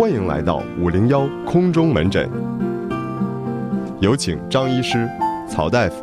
[0.00, 2.26] 欢迎来到五零幺空中门诊，
[4.00, 5.06] 有请张医师、
[5.46, 6.02] 曹大夫。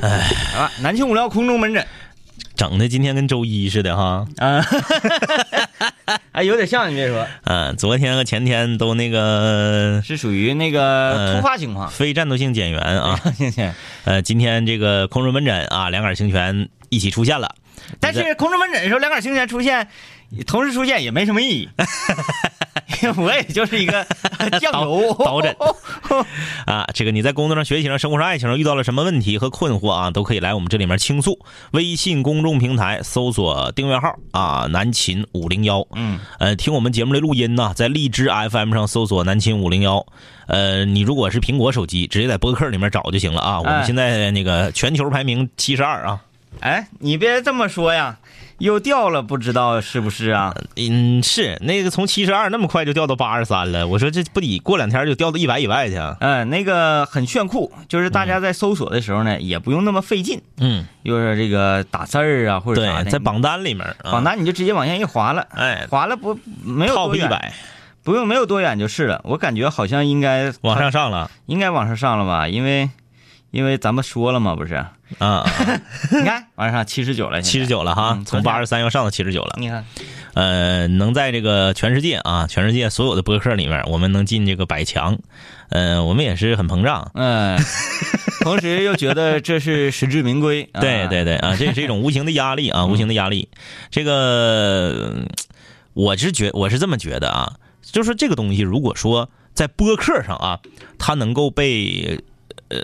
[0.00, 0.08] 哎，
[0.58, 1.86] 啊，南庆五聊空中门诊，
[2.56, 4.26] 整的今天跟周一似的哈。
[4.38, 4.66] 啊，
[6.32, 11.88] 哎，有点像你别说，嗯、昨天和前天都那个是属于那个突发情况。
[11.88, 13.16] 非战斗性减员啊。
[13.38, 13.72] 谢谢。
[14.06, 17.54] 呃，今天这个空中门诊啊，两杆清泉一起出现了。
[18.00, 19.86] 但是空中门诊的时候，两杆清泉出现，
[20.46, 21.68] 同时出现也没什么意义，
[23.02, 24.06] 因 为我也就是一个
[24.60, 25.54] 酱油导诊
[26.66, 31.38] 啊，这个你在工作上、学习上、生活上、爱情上遇到了什么问题和困惑啊，都可以来我们这里面倾诉。
[31.72, 35.86] 微信公众平台搜索订阅号啊，南秦五零幺。
[35.94, 40.06] 嗯，呃，听我们节目的录音呢，在荔枝 FM 上搜索南秦五零幺。
[40.46, 43.58] 呃，你如果是苹果手机，直接在播客里面找就行了啊。
[43.58, 46.20] 我们哎现在那个全球排名七十二啊。
[46.60, 48.18] 哎，你别这么说呀，
[48.62, 50.54] 又掉了，不知道是不是啊？
[50.76, 56.16] 嗯，是那个从七十二那么快就掉到八十三了，我说这不得过两天就掉到一百以外去啊？
[56.20, 67.52] 嗯，那个很炫酷，就是大家在搜索的时候呢，也不用那么费劲，嗯，就是这个打字儿啊或者啥在榜单里面，啊榜单你就直接往下一划了，哎划了不没有一远，百
[68.04, 69.20] 不用没有多远就是了。
[69.24, 72.88] 我感觉好像应该往上上了应该往上上了吧，因为
[73.52, 74.74] 因为咱们说了嘛，不是？
[75.18, 75.44] 啊，
[76.10, 79.56] 你看往上上七十九了，七十九了哈嗯，从八十三要上到七十九了。
[79.58, 79.84] 你看，
[80.32, 85.18] 呃，能在这个全世界啊，全世界所有的播客里面，我们能进这个百强，
[85.68, 87.10] 呃，我们也是很膨胀。
[87.12, 87.58] 嗯，
[88.40, 90.66] 同时又觉得这是实至名归。
[90.72, 93.50] 啊对对对啊， 这也是一种无形的压力啊，无形的压力。
[93.90, 95.26] 这个嗯
[95.92, 100.58] 我是觉我是这么觉得啊，就是这个东西，如果说在播客上啊，
[100.98, 102.18] 它能够被
[102.68, 102.78] 呃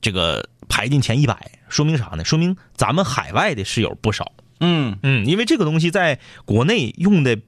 [0.00, 1.36] 这个排进前一百，
[1.68, 2.24] 说明啥呢？
[2.24, 4.32] 说明咱们海外的室友不少。
[4.60, 4.98] 嗯。
[5.02, 7.38] 嗯，因为这个东西在国内用的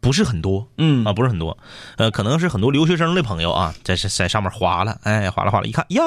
[0.00, 0.68] 不是很多。
[0.76, 1.04] 嗯。
[1.04, 1.58] 啊，不是很多，
[1.96, 6.02] 呃，可能是很多留学生的朋友啊，在在上面划了，哎，划了划了，一看呀，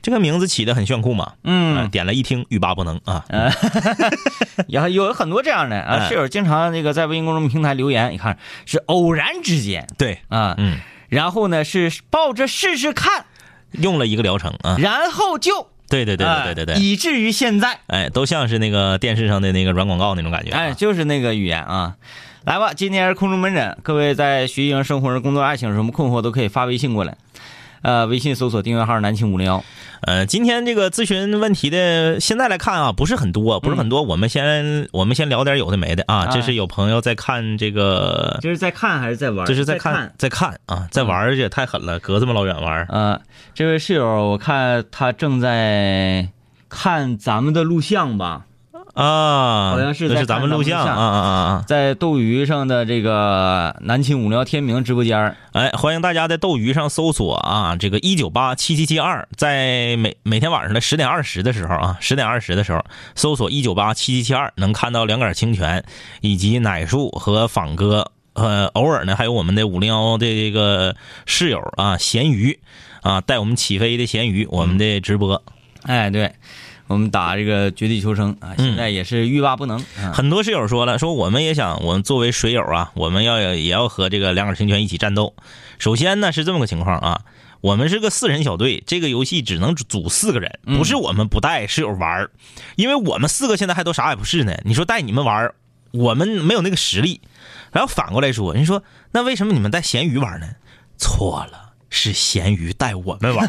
[0.00, 3.24] 这个名字起的很炫酷嘛，呃嗯，点了一听欲罢不能啊，
[4.68, 6.08] 然后有很多这样的啊，哎。
[6.08, 9.88] 室友经常那个在微信公众平台留言，你看是偶然之间。
[9.98, 13.26] 对，啊，嗯，然后呢是抱着试试看，
[13.72, 21.96] 用了一个疗程啊，然后就对对对对对对对，哎以至于现在，哎，都像是那个电视上的那个软广告那种感觉啊，哎，就是那个语言啊。
[22.44, 27.14] 来吧，今天是空中门诊，各位在学习上、生活上、工作、爱情有什么困惑，都可以发微信过来。
[27.82, 29.64] 呃，微信搜索订阅号“南青五零幺
[30.02, 39.46] 呃，今天这个咨询问题的，现在来看啊，不是很多，不是很多，我们先我们先聊点有的没的啊，哎这是有朋友在看这个”，，这是在看还是在玩？
[39.46, 40.12] 这是在看看。
[40.18, 42.86] 在看啊，在玩这也太狠了，隔这么老远玩儿。
[42.90, 43.20] 呃，
[43.54, 46.28] 这位室友，我看他正在
[46.68, 48.46] 看咱们的录像吧，
[48.98, 51.64] 啊，好像是在那是咱们录像啊啊啊啊！
[51.68, 65.84] 在斗鱼上的这个南青五聊天明直播间儿哎，欢迎大家在斗鱼上搜索啊，这个一九八七七七二，在每每天晚上的十点二十的时候啊，十点二十的时候搜索一九八七七七二，能看到两杆清泉
[66.20, 68.10] 以及奶树和仿哥。
[68.32, 72.58] 呃，偶尔呢，还有我们的五零幺的这个室友啊，咸鱼
[73.02, 75.40] 啊，带我们起飞的咸鱼，我们的直播。
[75.82, 76.32] 哎，对，
[76.88, 79.78] 我们打这个绝地求生啊，现在也是欲罢不能。
[80.02, 85.34] 啊很多室友说了，说我们也想，我们作为水友啊， 我们要也要和这个两杆清泉一起战斗。
[85.78, 87.20] 首先呢是这么个情况啊，
[87.60, 92.30] 我们是个四人小队，这个游戏只能组四个人，不是我们不带室友玩儿
[92.76, 94.56] 因为我们四个现在还都啥也不是呢。
[94.64, 95.54] 你说带你们玩儿
[95.92, 97.20] 我们没有那个实力。
[97.70, 98.82] 然后反过来说，人说
[99.12, 100.48] 那为什么你们带咸鱼玩呢？
[100.96, 101.67] 错了。
[101.90, 103.48] 是咸鱼带我们玩，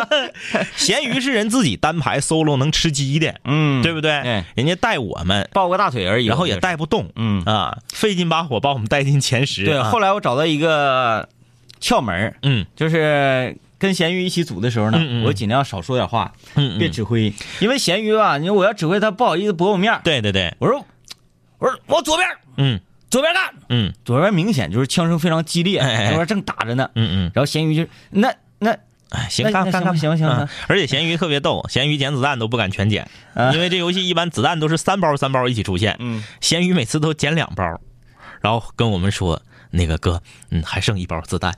[0.76, 4.22] 咸鱼是人自己单排 solo 能吃鸡的，嗯，对不对？
[4.22, 7.42] 对人家带我们，抱个大腿而已，然后也带不动，嗯。
[7.44, 9.64] 啊，费劲巴火把我们带进前十。
[9.64, 11.28] 对，啊后来我找到一个
[11.80, 12.64] 窍门嗯。
[12.74, 16.78] 就是跟咸鱼一起组的时候呢，嗯嗯我尽量少说点话，嗯，嗯。
[16.78, 20.00] 别指挥，因为咸鱼吧，你说我要指挥他不好意思驳我面儿。
[20.02, 20.84] 对对对，我说
[21.58, 23.92] 我说往左边，嗯左边干，嗯。
[24.04, 26.10] 左边明显就是枪声非常激烈，哎哎哎。
[26.10, 28.70] 那边正打着呢，嗯嗯，然后咸鱼就那那
[29.10, 33.52] 哎，行，那那干干干，行吧行吧行而且咸鱼特别逗，咸鱼捡子弹都不敢全捡，啊。
[33.52, 37.64] 因为这游戏一般子弹都是三包三包一起出现，嗯，咸鱼每次都捡两包，
[38.40, 39.42] 然后跟我们说。
[39.72, 40.20] 那个哥，
[40.50, 41.54] 嗯，还剩一包子弹，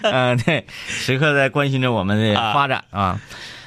[0.00, 2.54] 嗯， 对，时刻在关心着我们的啊。
[2.54, 3.20] 发展啊。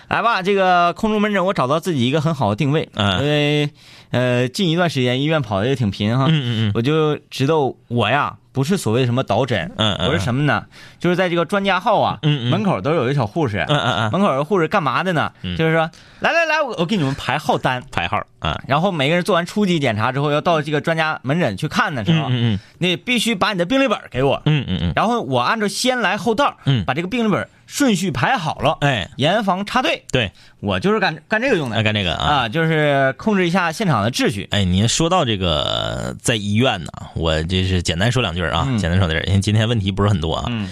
[0.08, 3.70] 来吧，这个空中门诊，我找到自己一个很好的定位，嗯因为
[4.12, 10.66] 呃，近一段时间医院跑的也挺频哈，嗯嗯嗯，我就知道我呀不是所谓什么导诊，嗯嗯我是什么呢？
[11.00, 12.52] 就是在这个专家号啊，嗯嗯。
[12.52, 15.32] 门口都有一小护士，嗯嗯嗯，门口有个护士干嘛的呢？
[15.42, 15.56] 嗯。
[15.56, 30.04] 就是说，来来来，我我给你们排号单，排号啊，然后每个人做完初级检查之后，要到这个专家门诊去看的时候，嗯嗯你必须把你的病历本给我，嗯嗯嗯，然后我按照先来后到，嗯把这个病历本顺序排好了，哎，严防插队。
[30.12, 30.30] 对，
[30.60, 32.28] 我就是干干这个用的干这个啊。
[32.28, 34.48] 啊，就是控制一下现场的秩序。
[34.52, 40.46] 哎，您说到这个在医院呢，我就是简单说两句啊，嗯简单说两句，因为今天问题不是很多啊。
[40.50, 40.70] 嗯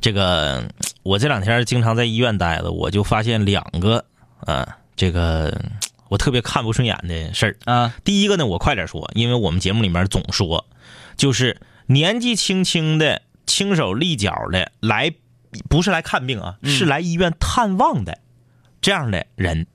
[0.00, 0.62] 这个
[1.02, 4.04] 我这两天经常在医院待着，我就发现两个
[4.46, 5.60] 啊，这个
[6.08, 7.56] 我特别看不顺眼的事儿。
[7.64, 10.64] 啊，第一个呢，我快点说，因为我们节目里面总说，
[11.16, 15.12] 就是年纪轻轻的、轻手利脚的来，
[15.68, 18.18] 不是来看病啊，嗯是来医院探望的
[18.80, 19.66] 这样的人，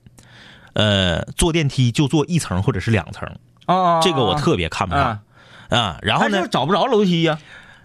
[0.74, 3.28] 呃，坐电梯就坐一层或者是两层，
[3.66, 5.04] 哦，这个我特别看不上。
[5.04, 5.22] 啊，
[5.70, 5.98] 啊。
[6.02, 7.38] 然后呢，找不着楼梯呀，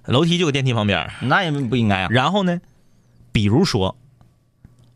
[0.06, 2.08] 楼梯就搁电梯旁边，那也不应该啊。
[2.10, 2.60] 然后呢，
[3.32, 3.96] 比如说，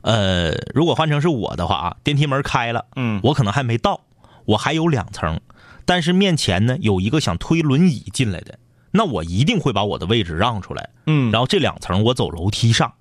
[0.01, 2.85] 呃，如果换成是我的话啊，电梯门开了。
[2.95, 4.01] 嗯，我可能还没到，
[4.45, 5.39] 我还有两层，
[5.85, 8.57] 但是面前呢有一个想推轮椅进来的，
[8.91, 12.93] 那我一定会把我的位置让出来，嗯，然后这两层我走楼梯上，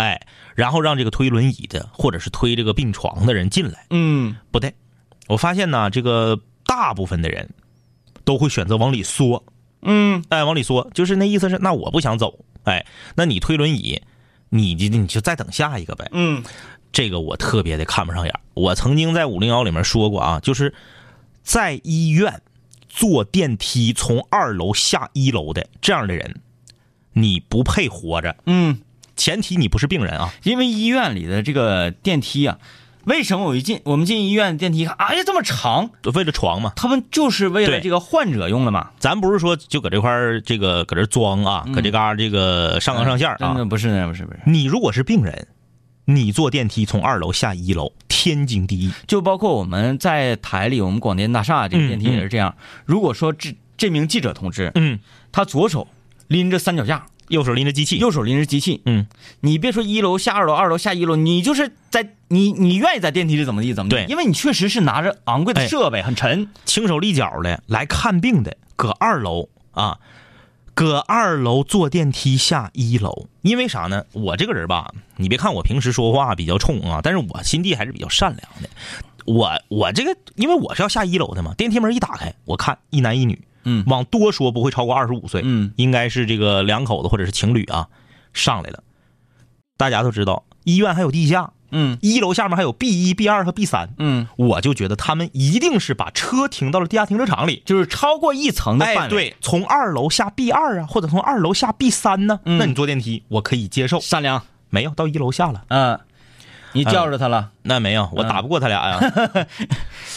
[0.00, 3.86] 哎，然后让这个推轮椅的或者是推这个病床的人进来。
[3.90, 4.74] 嗯不对，
[5.28, 7.50] 我发现呢，这个大部分的人
[8.24, 9.44] 都会选择往里缩，
[9.82, 14.00] 嗯哎，往里缩，就是那意思是，那我不想走，哎，那你推轮椅，
[14.48, 16.08] 你就你就再等下一个呗。
[16.12, 16.42] 嗯
[16.92, 18.34] 这个我特别的看不上眼。
[18.54, 20.74] 我曾经在五零幺里面说过啊，就是
[21.42, 22.40] 在医院
[22.88, 26.40] 坐电梯从二楼下一楼的这样的人，
[27.12, 28.36] 你不配活着。
[28.46, 28.80] 嗯，
[29.20, 30.32] 前提你不是病人啊。
[30.44, 32.56] 因为医院里的这个电梯啊，
[33.04, 35.90] 为什么我一进我们进医院电梯看，哎呀这么长？
[36.14, 38.90] 为了床嘛，他们就是为了这个患者用的嘛。
[38.98, 43.48] 咱不是说就搁这块儿这个搁这装啊，搁这嘎、这个上纲上线儿啊。
[43.48, 45.46] 真的不是那不是不是，你如果是病人，
[46.06, 48.90] 你坐电梯从二楼下一楼，天经地义。
[49.06, 52.54] 就包括我们在台里，我们广电大厦这个电梯也是这样。
[52.86, 54.98] 如果说这这名记者同志，嗯，
[55.30, 55.86] 他左手
[56.26, 59.06] 拎着三脚架，右手拎着机器，右手拎着机器，嗯，
[59.40, 64.06] 你别说一楼下二楼，二楼下一楼，你就是在你你愿意在电梯里怎么地怎么地，对。
[64.06, 66.48] 因为你确实是拿着昂贵的哎设备，很沉。
[66.64, 69.98] 轻手利脚的来看病的，搁二楼啊，
[70.74, 74.04] 搁二楼坐电梯下一楼，因为啥呢？
[74.12, 78.68] 我这个人吧，你别看我平时说话比较冲啊，但是我心地还是比较善良的。
[79.26, 83.40] 我我这个，因为我是要下一楼的嘛，电梯门一打开，我看一男一女，
[83.70, 87.86] 嗯往多说不会超过二十五岁，嗯应该是这个两口子或者是情侣啊，
[88.32, 88.82] 上来了。
[89.76, 97.62] 大家都知道，医院还有地下，嗯一楼下面还有 B 一、B 二和 B 三，嗯，我就觉得他们一定是把车停到了地下停车场里。
[97.64, 103.98] 就是超过一层的哎，范围。，对，从二楼下 B 二啊，或者从二楼下 B 三呢，嗯那你坐电梯我可以接受。
[104.00, 105.98] 善良，没有到一楼下了，嗯，
[106.72, 109.00] 你叫着他了，那没有，我打不过他俩呀。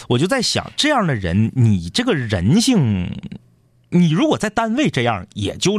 [0.08, 3.10] 我就在想，这样的人，你这个人性，
[3.90, 5.74] 你如果在单位这样也就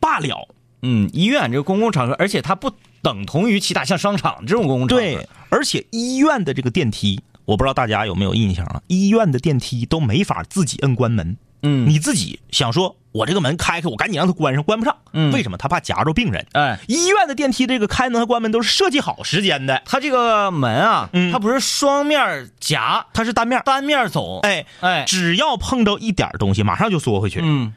[0.00, 0.48] 罢了。
[0.82, 2.70] 嗯，医院这个公共场合，而且它不
[3.02, 5.02] 等同于其他像商场这种公共场合。
[5.02, 8.82] 对，而且医院的这个电梯，我不知道大家有没有印象啊？
[8.86, 14.96] 医院的电梯都没法自己摁关门，嗯，你自己想说，我这个门开开，我赶紧让它关上，关不上。
[15.12, 15.56] 嗯为什么？
[15.56, 16.46] 他怕夹着病人。
[16.52, 23.62] 哎，医院的电梯这个开门和关门都是设计好时间的，它这个门啊，嗯它不是双面夹，它是单面。
[23.64, 24.40] 单面走。
[24.40, 27.40] 哎，哎，只要碰着一点东西，马上就缩回去。
[27.42, 27.72] 嗯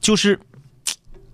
[0.00, 0.40] 就是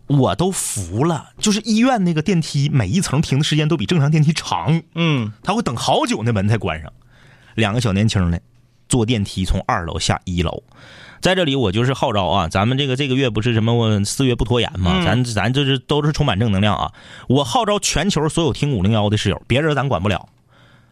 [0.09, 6.93] 我都服了，就是医院那个电梯每一层停的时间都比正常电梯长，嗯他会等好久那门才关上。
[7.55, 8.41] 两个小年轻的
[8.89, 10.63] 坐电梯从二楼下一楼，
[11.21, 16.93] 在这里我就是号召啊，咱们这个这个月不是什么我四月不拖延嘛，嗯咱咱这是都是充满正能量啊！
[17.29, 20.29] 我号召全球所有听五零幺的室友，别人咱管不了，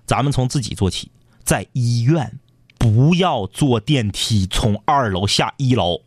[0.07, 1.11] 咱们从自己做起，
[1.45, 2.39] 在医院
[2.79, 6.01] 不要坐电梯从二楼下一楼，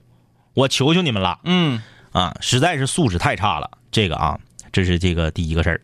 [0.53, 1.39] 我求求你们了。
[1.43, 1.81] 嗯
[2.11, 3.69] 啊，实在是素质太差了。
[3.91, 4.39] 这个啊，
[4.71, 5.81] 这是这个第一个事儿。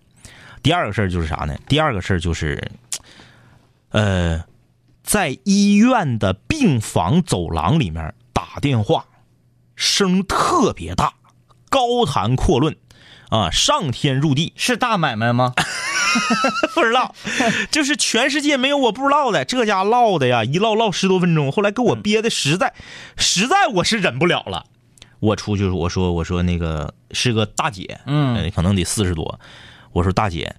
[0.64, 1.56] 第二个事儿就是啥呢？
[1.68, 2.72] 第二个事儿就是，
[3.90, 4.44] 呃，
[5.04, 9.06] 在医院的病房走廊里面打电话，
[9.76, 11.14] 声特别大，
[11.70, 12.76] 高谈阔论，
[13.30, 15.54] 啊，上天入地，是大买卖吗？
[16.76, 17.16] 不知道，
[17.72, 19.46] 就是全世界没有我不知道的。
[19.46, 22.74] 这家唠的呀，一唠唠十多分钟，后来给我憋的实在，
[23.18, 24.66] 实在我是忍不了了。
[25.20, 29.40] 我出去我说我说那个是个大姐，嗯呃可能得四十多。
[29.92, 30.56] 我说大姐，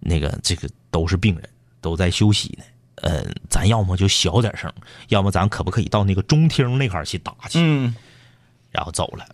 [0.00, 1.48] 那个这个都是病人，
[1.80, 2.64] 都在休息呢。
[3.02, 4.72] 呃，咱要么就小点声，
[5.08, 7.58] 要么咱可不可以到那个中厅那块儿去打去？
[7.60, 7.94] 嗯
[8.70, 9.24] 然后走了。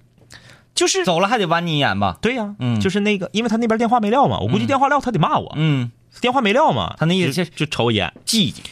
[0.74, 2.18] 就是走了还得剜你一眼吧？
[2.22, 5.90] 对呀，嗯就是那个，因为他那边电话没撂嘛，我估计嗯电话撂他得骂我，嗯，
[6.20, 8.62] 电话没撂嘛，他那意思就是就瞅一眼，记记。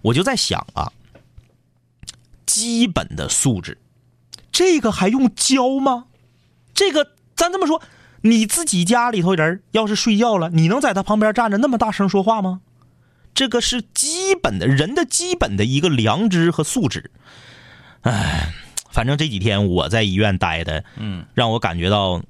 [0.00, 0.92] 我就在想啊，
[2.46, 3.78] 基本的素质，
[4.50, 6.06] 这个还用教吗？
[6.74, 7.82] 这个咱这么说，
[8.22, 12.60] 你自己家里头人要是睡觉了，你能在他旁边站着那么大声说话吗？
[13.34, 17.10] 这个是基本的人的基本的一个良知和素质。
[18.02, 18.52] 哎，
[18.90, 22.22] 反正这几天我在医院待的，嗯，让我感觉到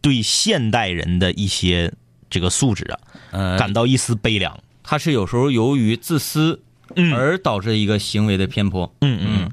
[0.00, 1.92] 对现代人的一些
[2.28, 2.98] 这个素质啊，
[3.30, 4.58] 呃，感到一丝悲凉。
[4.82, 6.60] 他是有时候由于自私
[6.96, 8.94] 嗯而导致一个行为的偏颇。
[9.00, 9.50] 嗯嗯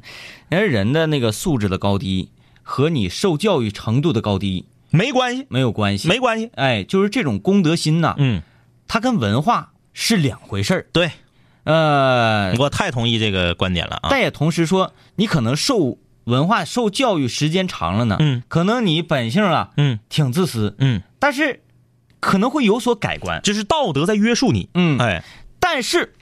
[0.50, 2.30] 嗯，人人的那个素质的高低
[2.62, 6.08] 和你受教育程度的高低没关系，没有关系。
[6.08, 6.50] 没关系。
[6.56, 8.42] 哎，就是这种公德心呐，嗯，
[8.88, 10.88] 它跟文化是两回事儿。
[10.94, 11.12] 对，
[11.66, 14.08] 呃，我太同意这个观点了啊。
[14.10, 21.62] 但也同时说，你可能受文化、受教育时间长了呢，嗯，可能你本性啊嗯挺自私，嗯，但是
[22.22, 23.42] 可能会有所改观。
[23.44, 24.70] 就是道德在约束你。
[24.74, 25.22] 嗯，哎，
[25.60, 26.16] 但是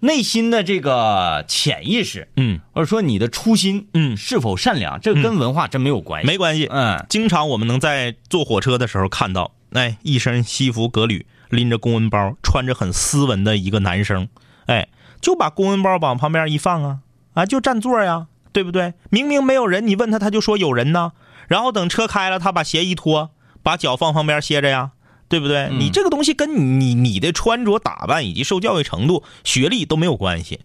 [0.00, 6.26] 内心的这个潜意识，嗯或者说你的初心，嗯是否善良，这跟文化真没有关系。
[6.26, 6.66] 没关系。
[6.70, 14.28] 嗯，经常我们能在坐火车的时候看到，哎，一身西服革履，拎着公文包，穿着很斯文的一个男生，
[14.66, 14.88] 哎，
[15.20, 16.98] 就把公文包往旁边一放啊，
[17.32, 18.94] 啊，就占座呀，对不对？
[19.10, 21.12] 明明没有人，你问他，他就说有人呢。
[21.46, 23.30] 然后等车开了，他把鞋一脱，
[23.62, 24.92] 把脚放旁边歇着呀，
[25.28, 25.68] 对不对？
[25.70, 30.60] 嗯你这个东西跟你你的穿着打扮以及受教育程度、学历都没有关系。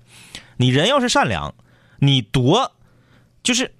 [0.57, 1.53] 你人要是善良，
[1.99, 2.71] 你多
[3.43, 3.73] 就是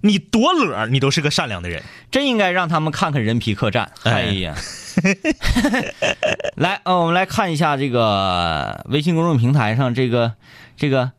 [0.00, 1.82] 你多乐，你都是个善良的人。
[2.10, 3.92] 真应该让他们看看人皮客栈。
[4.02, 4.56] 哎哎呀，
[6.56, 10.34] 来，呃，我们来看一下这个微信公众平台上这个
[10.76, 11.12] 这个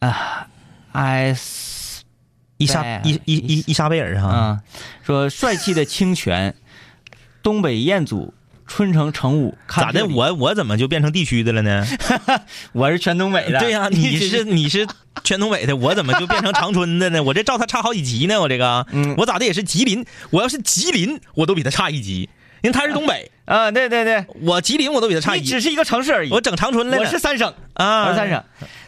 [0.00, 0.46] 啊
[0.92, 2.02] ，s
[2.58, 4.60] 伊莎伊伊伊伊莎贝尔哈，啊，
[5.02, 6.54] 说帅气的清泉，
[7.42, 8.32] 东北彦祖，
[8.66, 10.06] 春城成武，咋的？
[10.06, 11.84] 我我怎么就变成地区的了呢？
[12.72, 14.86] 我是全东北的，对呀、你 是你是
[15.24, 17.22] 全东北的，我怎么就变成长春的呢？
[17.22, 22.30] 我这照他差好几级呢，我这个，嗯我咋的也是吉林，我要是吉林，我都比他差一级，
[22.64, 27.52] 因为他是东北，啊，对对对，我吉林我都比他差一级，你只是一个城市而已，我整长春来了，我是三省。
[27.74, 28.42] 啊，我是三省。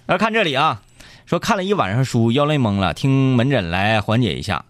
[0.07, 0.81] 然后看这里啊，
[1.27, 4.65] 说看了一晚上书，腰累懵了，听门诊来缓解一下。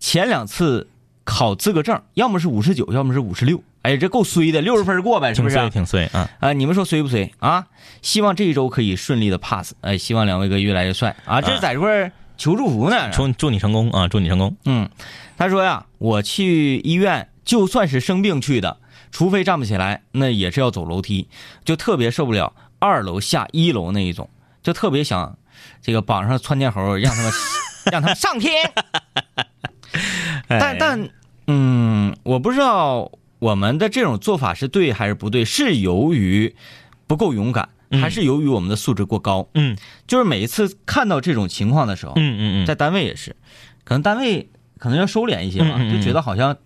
[0.00, 0.88] 前两次
[1.22, 3.62] 考资格证，要么是五十九，要么是五十六。
[3.82, 5.54] 哎，这够衰的，六十分过呗，是不是？
[5.54, 7.68] 挺衰挺衰啊，啊，你们说衰不衰啊？
[8.02, 9.74] 希望这一周可以顺利的 pass。
[9.80, 11.40] 哎，希望两位哥越来越帅啊！
[11.40, 13.10] 这是在这块儿求祝福呢。
[13.12, 14.56] 祝祝你成功啊，祝你成功。
[14.64, 14.88] 嗯，
[15.38, 18.76] 他说呀，我去医院就算是生病去的，
[19.10, 21.26] 除非站不起来，那也是要走楼梯，
[21.64, 24.30] 就特别受不了二楼下一楼那一种，
[24.62, 25.36] 就特别想
[25.82, 27.32] 这个绑上窜天猴，让他们
[27.90, 28.72] 让他们上天。
[30.46, 31.08] 但哎但
[31.48, 36.54] 嗯，我不知道我们的这种做法是对还是不对，是由于
[37.08, 39.48] 不够勇敢，嗯还是由于我们的素质过高？
[39.54, 39.76] 嗯
[40.06, 43.34] 就是每一次看到这种情况的时候，嗯嗯嗯，在单位也是，
[43.82, 46.56] 可能单位可能要收敛一些嘛，嗯嗯嗯就觉得好像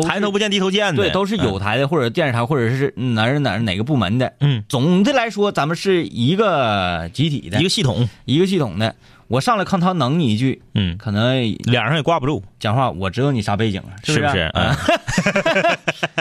[0.00, 4.32] 都抬头不见低头见的，对，都是有台的或者电视台或者是哪儿哪儿哪个部门的。
[4.40, 8.94] 嗯，总的来说，咱们是一个集体的一个系统，一个系统的。
[9.28, 14.50] 我上来看他能你一句，嗯，可能脸上也挂不住，讲话我知道你啥背景了，是不是不是？
[14.54, 14.76] 嗯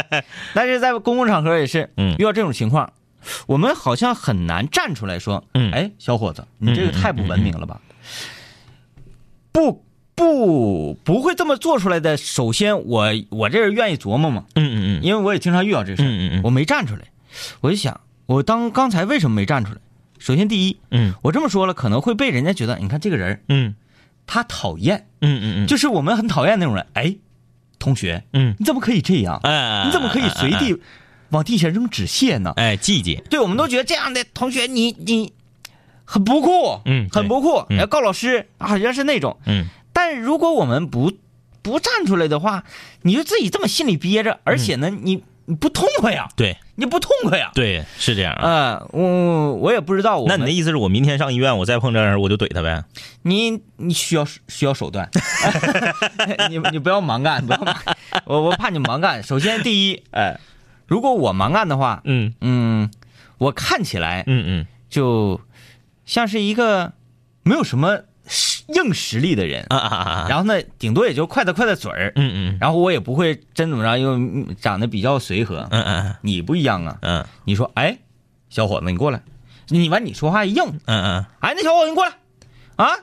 [0.10, 2.92] 嗯 但是在公共场合也是，嗯遇到这种情况，
[3.46, 7.80] 我们好像很难站出来说，嗯哎，小伙子，你这个太不文明了吧？
[9.54, 9.86] 不
[10.18, 12.18] 不不会这么做出来的。
[12.18, 17.02] 首先我，我这人愿意琢磨嘛，嗯嗯嗯因为我也经常遇到这事儿，嗯嗯嗯我没站出来，
[17.62, 19.78] 我就想，我当刚才为什么没站出来？
[20.18, 23.76] 首先，第一，嗯我这么说了，可能会被人家觉得，你看这个人嗯
[24.26, 26.84] 他讨厌，嗯嗯嗯，就是我们很讨厌那种人。
[26.94, 27.16] 哎，
[27.78, 29.40] 同学，嗯，你怎么可以这样？
[29.44, 30.82] 哎，你怎么可以随地
[31.30, 32.54] 往地下扔纸屑呢？
[32.58, 35.32] 哎季节，对，我们都觉得这样的同学，你你
[36.04, 39.38] 很不酷，嗯很不酷，嗯要告老师，好像是那种。
[39.46, 39.68] 嗯
[39.98, 41.12] 但如果我们不
[41.64, 42.64] 不站出来的话，
[43.02, 47.50] 你就自己这么心里憋着，而且呢，你你不痛快呀，对你不痛快呀。
[47.56, 48.48] 对是这样啊。
[48.48, 52.84] 啊，我我也不知道我，那你的意思是我明天上医院，我再碰这人我就怼他呗？
[53.24, 55.10] 你你需要需要手段，
[56.52, 57.76] 你你不要蛮干，不要蛮，
[58.26, 59.24] 我我怕你蛮干。
[59.24, 60.40] 首先第一，哎，
[60.86, 62.92] 如果我蛮干的话，嗯嗯，
[63.40, 65.42] 我看起来嗯嗯就
[66.06, 66.94] 像是一个
[67.42, 68.04] 没有什么实
[68.68, 75.68] 硬实力的人，啊啊啊啊，然后呢，顶多也就快的快的嘴儿，嗯嗯然后我也不会真怎么着，因为嗯长得比较随和。
[75.72, 77.98] 嗯嗯你不一样啊，嗯你说，哎，
[78.50, 79.22] 小伙子，你过来，
[79.70, 82.14] 你完你说话硬，嗯嗯哎，那小伙子你过来，
[82.76, 82.98] 啊，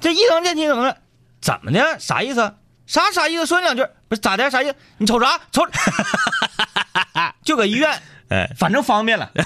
[0.00, 0.96] 这一等电梯怎么了？
[1.40, 1.98] 怎么的？
[1.98, 2.54] 啥意思？
[2.86, 3.46] 啥啥意思？
[3.46, 4.50] 说你两句，不是咋的？
[4.50, 4.74] 啥意思？
[4.98, 5.40] 你瞅啥？
[5.50, 5.62] 瞅，
[7.46, 7.90] 就搁医院，
[8.28, 9.30] 哎，反正方便了，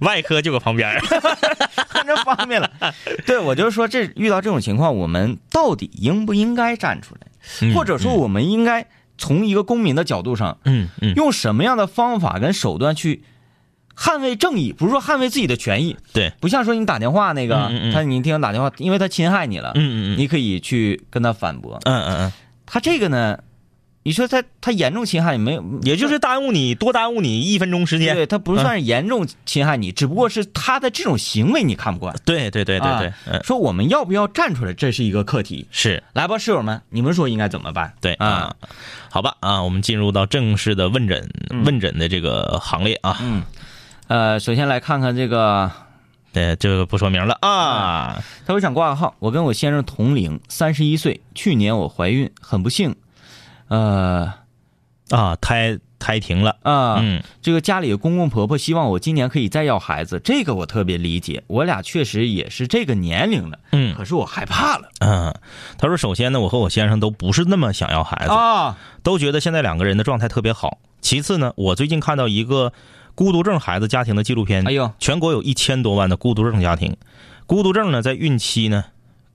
[0.00, 1.00] 外科就搁旁边儿。
[1.90, 2.70] 反正方便了。
[3.26, 8.86] 对，我就是说，这遇到这种情况，我们到底应不应该站出来，或者说，我们应该
[9.18, 13.24] 从一个公民的角度上，嗯嗯，用什么样的方法跟手段去
[13.96, 14.72] 捍卫正义？
[14.72, 17.92] 不是说捍卫自己的权益，对，不像说你打电话那个，嗯嗯嗯。
[17.92, 20.18] 他你听他打电话，因为他侵害你了，嗯嗯嗯。
[20.18, 21.80] 你可以去跟他反驳。
[21.84, 22.32] 嗯嗯嗯，
[22.66, 23.38] 他这个呢，
[24.06, 25.64] 你说他他严重侵害你没有？
[25.82, 28.14] 也就是耽误你多耽误你一分钟时间。
[28.14, 32.14] 对他不算是严重侵害你，只不过是他的这种行为你看不惯。
[32.24, 35.66] 对对对对对说我们要不要站出来，这是一个课题。
[35.72, 37.94] 是来吧，室友们，你们说应该怎么办？
[38.00, 38.54] 对啊，，
[39.10, 41.28] 好吧啊，我们进入到正式的问诊
[41.64, 43.18] 问诊的这个行列啊。
[43.20, 43.42] 嗯，
[44.06, 45.68] 呃，首先来看看这个，
[46.32, 48.22] 对，这个不说名了啊。
[48.46, 52.94] 他说想挂个号，我跟我先生同龄，三十一岁，去年我怀孕，很不幸，
[53.68, 54.32] 呃
[55.10, 56.56] 啊，胎胎停了。
[56.62, 57.22] 啊，嗯。
[57.40, 63.94] 这个家里的公公婆婆希望我今年可以再要孩子，这个我特别理解，我俩确实也是这个年龄了，嗯。
[63.96, 64.88] 可是我害怕了。
[65.00, 65.34] 嗯，
[65.78, 70.78] 他说，首先呢，我和我先生都不是那么想要孩子，啊，都觉得现在两个人的状态特别好。
[71.00, 72.72] 其次呢，我最近看到一个
[73.14, 76.96] 孤独症孩子家庭的纪录片，哎呦，全国有一千多万的孤独症家庭，
[77.46, 78.86] 孤独症呢在孕期呢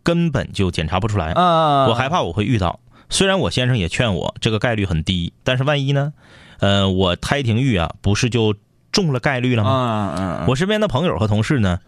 [0.03, 2.81] 根本就检查不出来，啊，我害怕我会遇到。
[3.11, 6.13] 虽然我先生也劝我这个概率很低，但是万一呢？
[6.59, 8.55] 呃，我胎停育啊，不是就
[8.91, 10.45] 中了概率了吗？
[10.47, 11.79] 我身边的朋友和同事呢，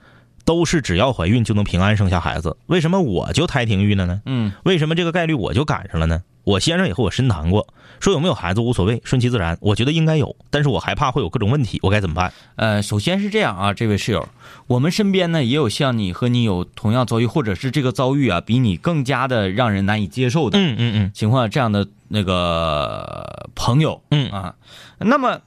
[0.45, 4.21] 都是只要怀孕就能平安生下孩子，为什么我就胎停育了呢？
[4.25, 6.21] 嗯为什么这个概率我就赶上了呢？
[6.43, 7.67] 我先生也和我深谈过，
[7.99, 9.57] 说有没有孩子无所谓，顺其自然。
[9.61, 12.33] 我觉得应该有，但是我害怕会有各种问题，我该怎么办？
[12.55, 14.27] 呃，首先是这样啊，这位室友，
[14.67, 24.55] 我们身边呢也有像你和你有同样遭遇，或者是这个遭遇啊比你更加的让人难以接受的嗯嗯嗯情况，这样的那个朋友嗯啊，
[24.99, 25.39] 那么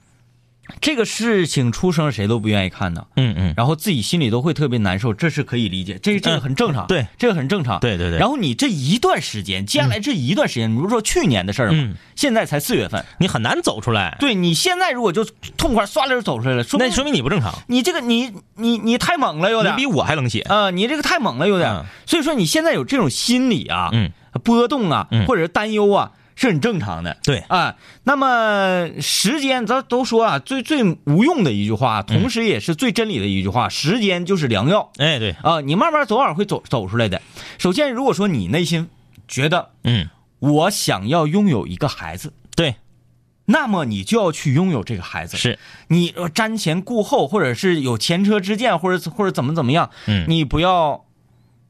[0.80, 3.54] 这个事情出生谁都不愿意看的，嗯嗯。
[3.56, 8.18] 然后自己心里都会特别难受，这是可以理解，这这个很正常，对，这个很正常，对对对。
[8.18, 11.94] 然后你这一段时间，接下来这一段时间，你不是说去年的事儿嘛，嗯。
[12.14, 15.24] 现在才四月份，你很难走出来，对你现在如果就
[15.57, 20.40] 痛快唰溜走出来了，那说明你不正常，你这个你你你太猛了，有点你比我还冷血。
[20.40, 21.70] 啊、你这个太猛了，有点。
[21.70, 21.85] 嗯。
[22.07, 24.11] 所以说你现在有这种心理啊，嗯，
[24.42, 25.26] 波动啊，嗯。
[25.26, 27.16] 或者是担忧啊，是很正常的。
[27.25, 34.92] 对，啊，那么时间，咱都说啊，最最无用的一句话，同时也是最真理的一句话，时间就是良药。
[34.99, 37.20] 哎对，啊，你慢慢早晚会走走出来的。
[37.59, 38.88] 首先，如果说你内心
[39.27, 40.09] 觉得嗯。
[40.38, 42.77] 我想要拥有一个孩子，对。
[43.46, 45.38] 那么你就要去拥有这个孩子。
[45.38, 50.27] 是，你呃瞻前顾后，或者是有前车之鉴，或者或者怎么怎么样，嗯。
[50.29, 51.07] 你不要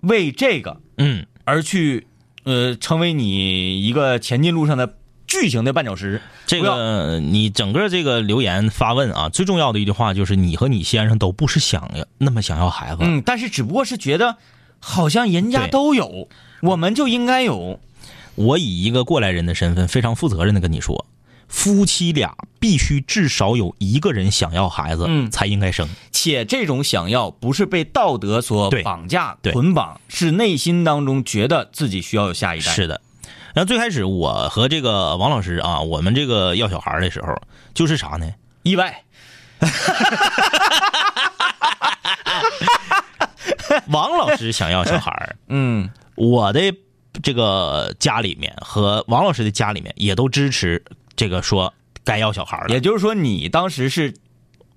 [0.00, 1.26] 为这个嗯。
[1.44, 2.09] 而去
[2.46, 4.94] 呃成为你一个前进路上的
[5.26, 6.22] 巨型的绊脚石。
[6.46, 14.37] 这个你整个这个留言发问啊，最重要的一句话就是你和你先生都不是想要那么想要孩子，嗯，但是只不过是觉得
[14.78, 16.28] 好像人家都有，
[16.62, 17.80] 我们就应该有。
[18.37, 21.06] 我以一个过来人的身份，非常负责任的跟你说，
[21.48, 25.88] 夫妻俩必须至少有一个人想要孩子，嗯才应该生。
[26.18, 32.72] 且这种想要不是被道德所绑架对捆绑，是内心当中觉得自己需要有下一代。
[32.72, 33.02] 是的。
[33.52, 37.37] 然后最开始我和这个王老师啊，我们这个要小孩的时候，
[37.74, 38.33] 就是啥呢？
[38.62, 39.02] 意外。
[43.88, 46.61] 王老师想要小孩儿， 嗯我的
[47.22, 50.83] 这个家里面和王老师的家里面也都支持
[51.14, 51.74] 这个说
[52.05, 52.68] 该要小孩了。
[52.68, 54.14] 也就是说，你当时是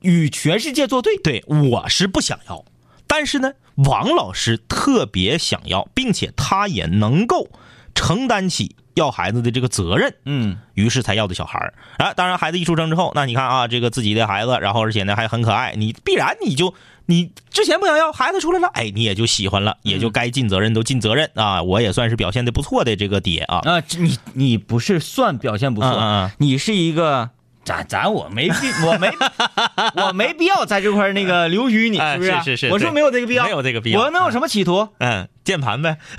[0.02, 1.18] 与全世界作对。
[1.18, 2.64] 对，我是不想要，
[3.08, 7.50] 但是呢，王老师特别想要，并且他也能够
[7.94, 12.14] 承担起要孩子的这个责任，嗯于是才要的小孩儿啊。
[12.14, 16.74] 当然，孩子一出生之后，那你看啊，这个自己的孩子，然后而且呢还很可爱，你必然你就
[17.08, 21.64] 你之前不想要，孩子出来了，哎，你也就喜欢了，也就该尽责任都尽责任啊。
[21.64, 23.58] 我也算是表现的不错的这个爹啊。
[23.60, 27.32] 啊，你你不是算表现不错，嗯嗯嗯你是一个。
[27.70, 29.12] 咱咱我没必我没
[30.04, 32.32] 我没必要在这块儿那个留于你，哎是不是？
[32.32, 34.90] 是是是我说没有这个必要，没有这个必要我能有什么企图？
[34.98, 36.00] 嗯，键盘呗。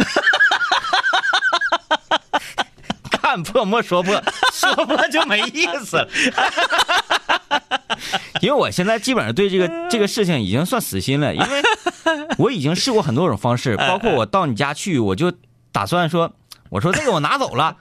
[3.11, 6.09] 看破莫说破，说破就没意思了。
[8.41, 11.63] 因为我现在基本上对这个这个事情已经算死心了，因为
[12.39, 15.33] 我已经试过很多种方式，包括我到你家去，我就
[15.73, 16.33] 打算说，
[16.71, 17.77] 我说这个我拿走了，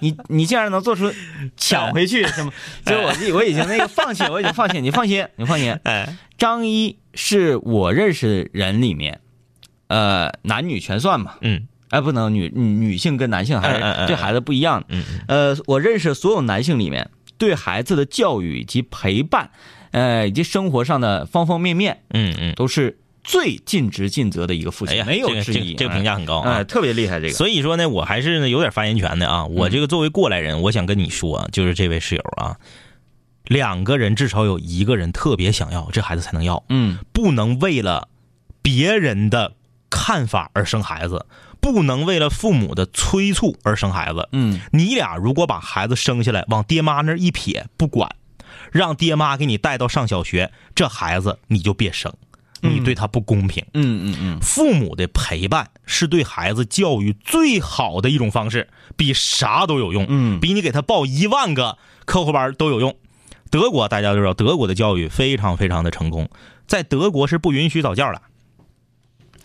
[0.00, 1.10] 你你竟然能做出
[1.56, 2.52] 抢回去什么？
[2.84, 5.72] 就我我已经那个放弃，我已经放弃，你放心，你放心。
[5.84, 9.20] 哎，张一是我认识人里面，
[9.86, 14.84] 呃，男女全算嘛，嗯哎，不能女女女性跟男性还是对孩子不一样。
[14.88, 19.50] 嗯嗯呃，我认识所有男性里面，对孩子的教育以及陪伴，
[19.92, 25.72] 呃，以及生活上的方方面面，嗯嗯，都是最尽职尽责的一个父亲，没有这个之一。
[25.72, 26.58] 这个这个评价很高啊。
[26.58, 27.32] 哎，特别厉害这个。
[27.32, 29.46] 所以说呢，我还是呢有点发言权的啊。
[29.46, 32.56] 我这个作为过来人，我想跟你说啊，就是这位室友啊，
[33.46, 38.08] 两个人至少有一个人特别想要这孩子才能要，嗯不能为了
[38.62, 39.52] 别人的
[39.90, 41.26] 看法而生孩子，
[41.60, 44.28] 不能为了父母的催促而生孩子。
[44.32, 48.14] 嗯你俩如果把孩子生下来往爹妈那儿一撇不管，
[48.70, 52.12] 让爹妈给你带到上小学，这孩子你就别生，
[52.68, 53.64] 你对他不公平。
[53.74, 60.06] 嗯嗯嗯，父母的陪伴是对孩子教育最好的一种方式，比啥都有用。
[60.08, 62.96] 嗯比你给他报一万个课后班都有用。
[63.50, 66.28] 德国大家都知道，德国的教育非常非常的成功，
[66.66, 68.20] 在德国是不允许早教的，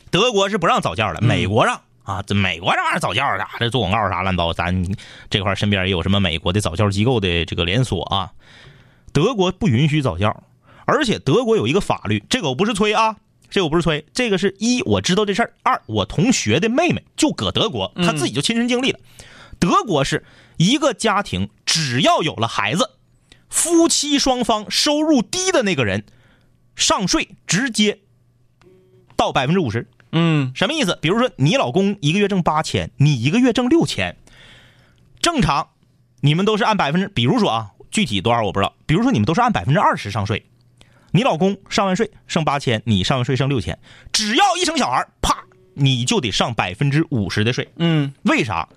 [0.09, 1.81] 德国是不让早教的，美国让。
[2.03, 4.83] 啊，这美国这玩意儿早教啥这做广告啥乱糟，咱
[5.29, 8.31] 这块儿身边也有什么美国的早教机构的这个连锁啊。
[9.13, 10.41] 德国不允许早教，
[10.89, 13.17] 而且德国有一个法律，这个我不是吹啊，
[13.49, 18.99] 这个我不是吹，这个是一我知道这事儿，二我同学的妹妹就搁德国，她自己就亲身经历了。
[19.59, 20.25] 德国是
[20.57, 22.89] 一个家庭只要有了孩子，
[23.49, 26.05] 夫妻双方收入低的那个人
[26.75, 27.99] 上税直接
[29.15, 29.87] 到百分之五十。
[30.11, 30.97] 嗯什么意思？
[31.01, 34.17] 比如说你老公一个月挣八千，你一个月挣六千，
[35.21, 35.69] 正常
[36.21, 40.45] 你们都是按百分之，比如说啊，具体多少我不知道，比如说你们都是按百分之二十上税，
[41.11, 43.77] 你老公上完税剩八千，你上完税剩六千，
[44.11, 45.37] 只要一生小孩，啪，
[45.73, 47.67] 你就得上百分之五十的税。
[47.77, 48.67] 嗯为啥？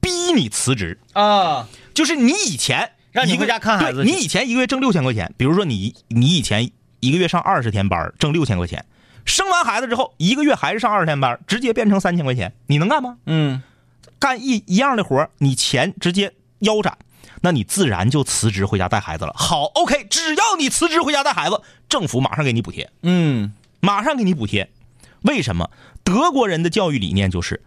[0.00, 6.70] 逼你辞职，啊，就是你以前让你回家看孩子你以前一个月挣六千块钱，比如说你你以前
[7.00, 8.84] 一个月上二十天班挣六千块钱，
[9.24, 13.16] 生完孩子之后一个月还是上二十天班，直接变成三千块钱，你能干吗？
[13.26, 13.60] 嗯
[14.20, 16.96] 干一一样的活你钱直接腰斩，
[17.40, 19.32] 那你自然就辞职回家带孩子了。
[19.36, 24.68] 好，OK，只要你辞职回家带孩子，政府马上给你补贴，嗯马上给你补贴。
[25.22, 25.70] 为什么？
[26.04, 27.62] 德国人的教育理念就是，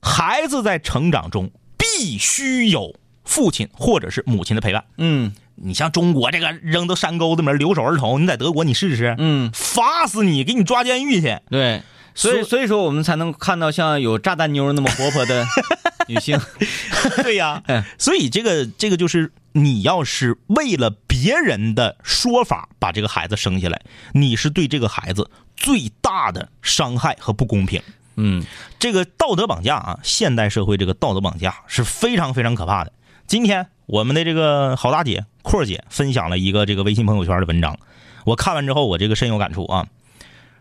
[0.00, 4.84] 孩子在成长中必须有父亲或者是母亲的陪伴。
[4.98, 11.38] 嗯你像中国这个扔到山沟子里面留守儿童，你在德国你试试，嗯，罚死你，给你抓监狱去。
[11.48, 11.80] 对，
[12.12, 15.46] 所以所所以说我们才能看到像有炸弹妞那么活泼的
[16.08, 16.40] 女性。
[17.22, 23.80] 对呀 嗯，所以这个这个就是你要是为了别人的说法把这个孩子生下来，
[24.12, 27.82] 你是对这个孩子最大的伤害和不公平。
[28.16, 28.44] 嗯
[28.78, 32.92] 这个道德绑架啊，现代社会这个道德绑架是非常非常可怕的。
[33.26, 37.76] 今天我们的这个好大姐阔姐分享了一个这个微信朋友圈的文章，
[38.24, 39.86] 我看完之后我这个深有感触啊。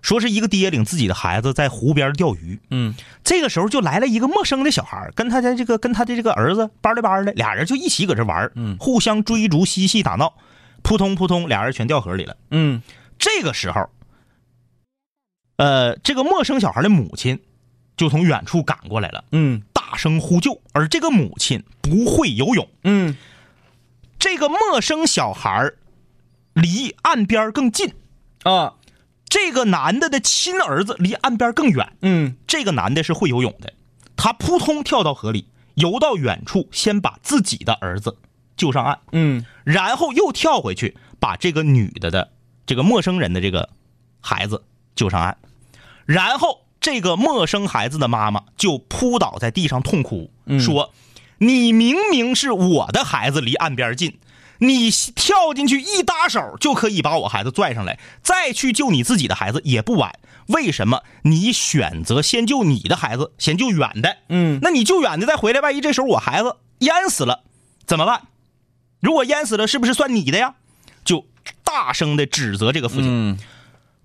[0.04, 2.94] 说是一个爹领自己的孩子在湖边钓鱼，嗯。
[3.24, 8.78] 这个时候就来了一个陌生的小孩，跟他的这个跟他的这个儿子班儿的班的，俩人就一起搁这玩儿嗯。
[8.80, 10.36] 互相追逐嬉戏打闹，
[10.84, 12.38] 扑通扑通，俩人全掉河里了。
[12.52, 12.84] 嗯。
[13.18, 13.90] 这个时候，
[15.56, 17.40] 呃，这个陌生小孩的母亲
[17.96, 19.64] 就从远处赶过来了，嗯。
[19.72, 23.16] 大声呼救，而这个母亲不会游泳，嗯。
[24.20, 25.72] 这个陌生小孩
[26.54, 27.94] 离岸边更近，
[28.44, 28.74] 啊
[29.34, 31.94] 这个男的的亲儿子离岸边更远。
[32.04, 32.36] 嗯。
[32.46, 33.74] 这个男的是会游泳的，
[34.16, 38.18] 他扑通跳到河里，游到远处，先把自己的儿子
[38.56, 39.44] 救上岸，嗯。
[39.64, 42.30] 然后又跳回去，把这个女的的
[42.68, 43.70] 这个陌生人的这个
[44.22, 45.38] 孩子救上岸，
[46.06, 50.94] 然后这个陌生孩子的妈妈就扑倒在地上痛哭，说
[51.42, 54.20] ：“你明明是我的孩子，离岸边近。”
[54.64, 60.18] 你跳进去一搭手就可以把我孩子拽上来，再去救你自己的孩子也不晚。
[60.48, 64.18] 为什么你选择先救你的孩子，先救远的？
[64.30, 67.44] 嗯那你救远的再回来，万一这时候我孩子淹死了
[67.86, 68.22] 怎么办？
[69.00, 70.56] 如果淹死了，是不是算你的呀？
[71.04, 71.28] 就
[71.64, 73.08] 大声的指责这个父亲。
[73.08, 73.40] 嗯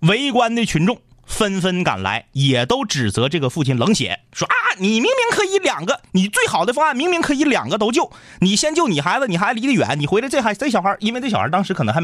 [0.01, 8.11] 围观的群众纷纷赶来，也都指责这个父亲冷血，说啊，你明明可以两个，你最好的方案明明可以两个都救，
[8.41, 12.01] 你先救你孩子，你孩子离得远，你回来这孩这小孩，因为这小孩当时可能还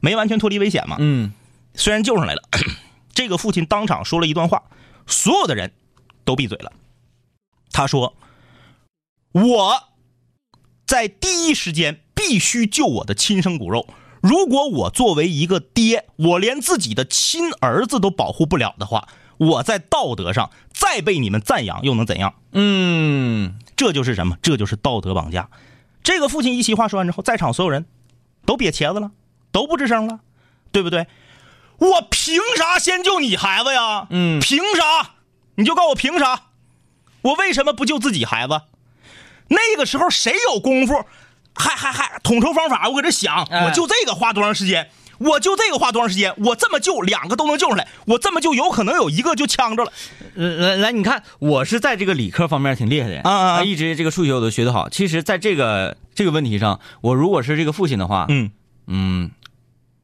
[0.00, 1.32] 没完全脱离危险嘛，嗯
[1.74, 2.42] 虽然救上来了，
[3.14, 4.64] 这个父亲当场说了一段话，
[5.06, 5.72] 所有的人
[6.24, 6.72] 都闭嘴了。
[7.70, 8.14] 他说
[9.32, 9.88] ：“我
[10.86, 13.86] 在第一时间必须救我的亲生骨肉。
[14.26, 22.34] 如果我作为一个爹，我连自己的亲儿子都保护不了的话，我在道德上再被你们赞扬又能怎样？
[22.50, 24.36] 嗯这就是什么？
[24.42, 25.48] 这就是道德绑架。
[26.02, 27.86] 这个父亲一席话说完之后，在场所有人
[28.44, 29.12] 都瘪茄子了，
[29.52, 30.18] 都不吱声了，
[30.72, 31.06] 对不对？
[31.78, 34.08] 我凭啥先救你孩子呀？
[34.10, 35.12] 嗯凭啥？
[35.54, 36.46] 你就告诉我凭啥？
[37.22, 38.62] 我为什么不救自己孩子？
[39.48, 41.04] 那个时候谁有功夫？
[41.56, 44.88] 还还还统筹方法，我搁这想，哎我就这个花多长时间？
[45.18, 46.34] 我就这个花多长时间？
[46.36, 49.90] 我这么救，两个都能救出来，我这么救，有可能有一个就呛着了。
[50.36, 54.90] 呃来来，你看我是在这个理科方面挺厉害的啊一直这个数学我都学得好。
[54.90, 58.50] 其实，在这个这个问题上，我如果是这个父亲的话，嗯
[58.86, 59.30] 嗯，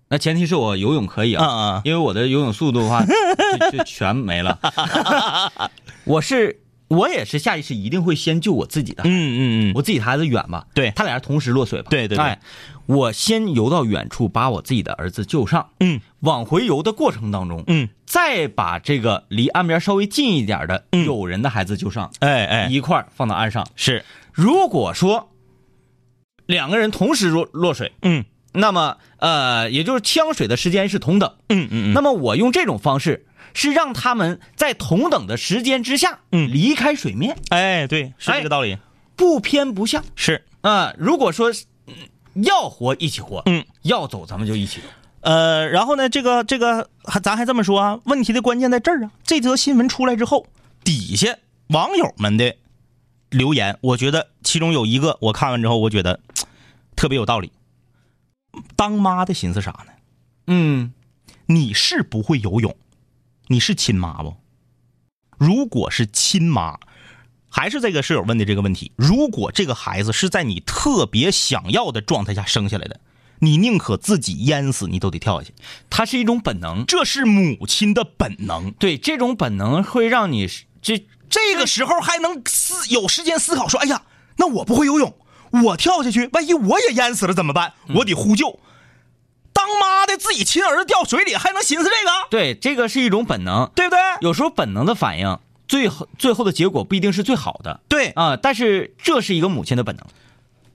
[0.09, 4.59] 那前提是我游泳可以啊，啊啊，因为我的游泳速度的话，就就全没了。
[6.05, 6.62] 我是
[6.92, 9.38] 我也是下意识一定会先救我自己的，嗯嗯
[9.70, 10.90] 嗯，我自己孩子远嘛，对。
[10.94, 12.24] 他俩同时落水吧，对对对。
[12.24, 12.40] 哎，
[12.87, 16.00] 我先游到远处，把我自己的儿子救上，嗯。
[16.20, 23.66] 往回游的过程当中，嗯，再把这个离岸边稍微近一点的有人的孩子救上，哎哎，一块儿放到岸上。
[23.74, 25.31] 是，如果说
[26.46, 28.24] 两个人同时落落水，嗯。
[28.55, 31.33] 那么呃，也就是呛水的时间是同等。
[31.48, 33.24] 嗯嗯嗯，那么我用这种方式
[33.55, 38.79] 是让他们在同等的时间之下，嗯离开水面，哎，对，是这个道理，
[39.17, 40.05] 不偏不向。
[40.15, 40.45] 是。
[40.62, 41.51] 啊、如果说
[41.87, 41.95] 嗯
[42.35, 44.87] 要活一起活，嗯，要走咱们就一起走。
[45.23, 48.01] 呃，然后呢，这个这个还咱还这么说啊？
[48.05, 49.11] 问题的关键在这儿啊！
[49.25, 50.47] 这则新闻出来之后，
[50.83, 51.37] 底下
[51.69, 52.57] 网友们的
[53.31, 56.21] 留言，我觉得其中有一个我看完之后，我觉得
[56.97, 57.53] 特别有道理。
[58.77, 59.93] 当妈的寻思啥呢？
[60.49, 60.93] 嗯，
[61.47, 62.77] 你是不会游泳，
[63.48, 64.37] 你是亲妈不？
[65.37, 66.78] 如果是亲妈，
[67.48, 73.00] 还是这个室友问的这个问题，如果这个孩子是在你特别想要的状态下生下来的，
[73.40, 75.55] 你宁可自己淹死，你都得跳下去。
[75.90, 76.87] 它是一种本能。
[76.87, 78.70] 这是母亲的本能。
[78.72, 80.48] 对，这种本能会让你
[80.81, 84.02] 这这个时候还能思有时间思考说，哎呀，
[84.37, 85.14] 那我不会游泳，
[85.64, 87.74] 我跳下去，万一我也淹死了怎么办？
[87.96, 88.61] 我得呼救。
[89.62, 93.70] 当妈的自己亲儿子掉水里，还能寻思这个，对这个是一种本能。
[93.77, 94.01] 对不对？
[94.20, 100.05] 有时候本能的反应，最后最后的结果不一定是最好的对，啊、但是这是一个母亲的本能。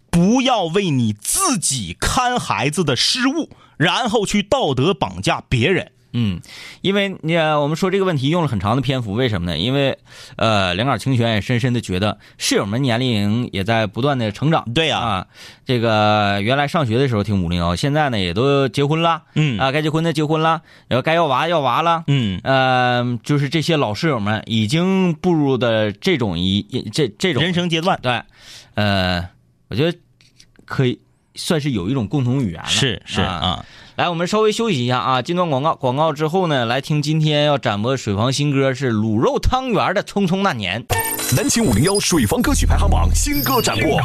[0.09, 5.91] 不要为你自己看孩子的失误，然后去道德绑架别人。
[6.19, 6.41] 嗯，
[6.81, 9.55] 因为你、呃我们说这个问题用了很长的篇幅，为什么呢？
[9.55, 9.99] 因为
[10.35, 14.65] 呃，两杆清泉也深深的觉得室友们年龄也在不断的成长。
[14.73, 15.27] 对呀啊，
[15.63, 28.19] 这个原来上学的时候听五零幺，现在呢也都结婚了，嗯啊，该结婚的结婚了，然后该要娃要娃了，嗯，呃，就是这些老室友们已经步入的这种一这这种人生阶段对，
[28.73, 29.23] 呃，
[29.67, 29.95] 我觉得
[30.65, 30.99] 可以
[31.35, 32.67] 算是有一种共同语言了。
[32.67, 33.33] 是是啊。
[33.33, 33.65] 啊，
[33.97, 40.83] 来，我们稍微休息一下啊，进段广告，广告之后呢，来听今天要展播水房新歌是卤肉汤圆的《匆匆那年》。
[41.35, 43.99] 南秦五零幺水房歌曲排行榜新歌展播。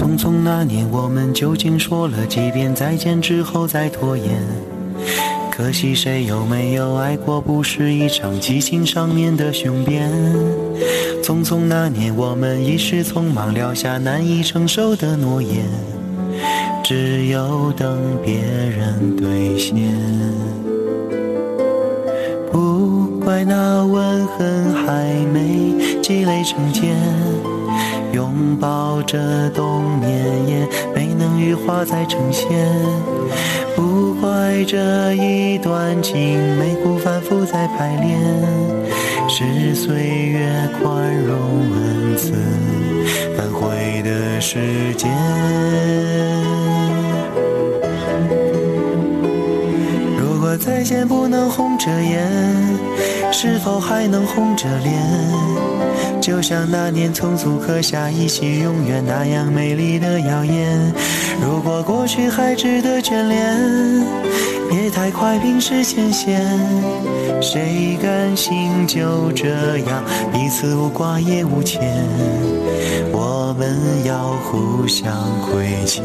[0.00, 4.42] 匆匆那年，我们究竟说了几遍再见之后再拖延？
[5.50, 10.10] 可惜谁有没有爱过，不是一场激情上面的雄辩。
[11.22, 15.66] 匆匆那年，我们一时匆忙撂下难以承受的诺言，
[16.82, 19.76] 只有等别人兑现。
[22.50, 26.96] 不怪那吻痕还没积累成茧。
[28.58, 32.48] 抱着冬眠，也没能羽化再成仙。
[33.76, 38.18] 不怪这一段情，没辜反复在排练，
[39.28, 41.38] 是岁月宽容
[41.72, 42.32] 恩赐
[43.36, 45.08] 反悔的时间。
[50.60, 52.30] 再见不能红着眼，
[53.32, 56.20] 是否还能红着脸？
[56.20, 60.92] 就像那年匆促刻下一起永远那样美丽的谣言。
[61.40, 63.56] 如果过去还值得眷恋，
[64.68, 66.40] 别太快冰释前嫌。
[67.40, 71.80] 谁甘心就这样彼此无挂也无牵？
[73.12, 76.04] 我们要互相亏欠，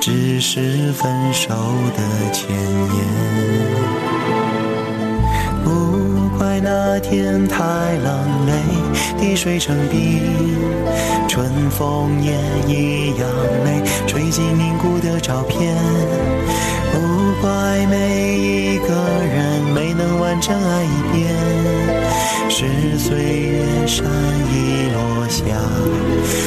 [0.00, 1.48] 只是分手
[1.96, 3.04] 的前言。
[5.64, 7.64] 不怪那天太
[7.98, 8.52] 冷泪
[9.20, 10.22] 滴水成冰，
[11.28, 12.32] 春风也
[12.66, 13.28] 一样
[13.64, 15.76] 美，吹进凝固的照片。
[16.92, 21.34] 不怪每一个人没能完整爱一遍，
[22.48, 25.44] 是岁月善意落下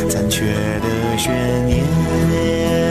[0.09, 1.31] 残缺的悬
[1.67, 2.90] 念。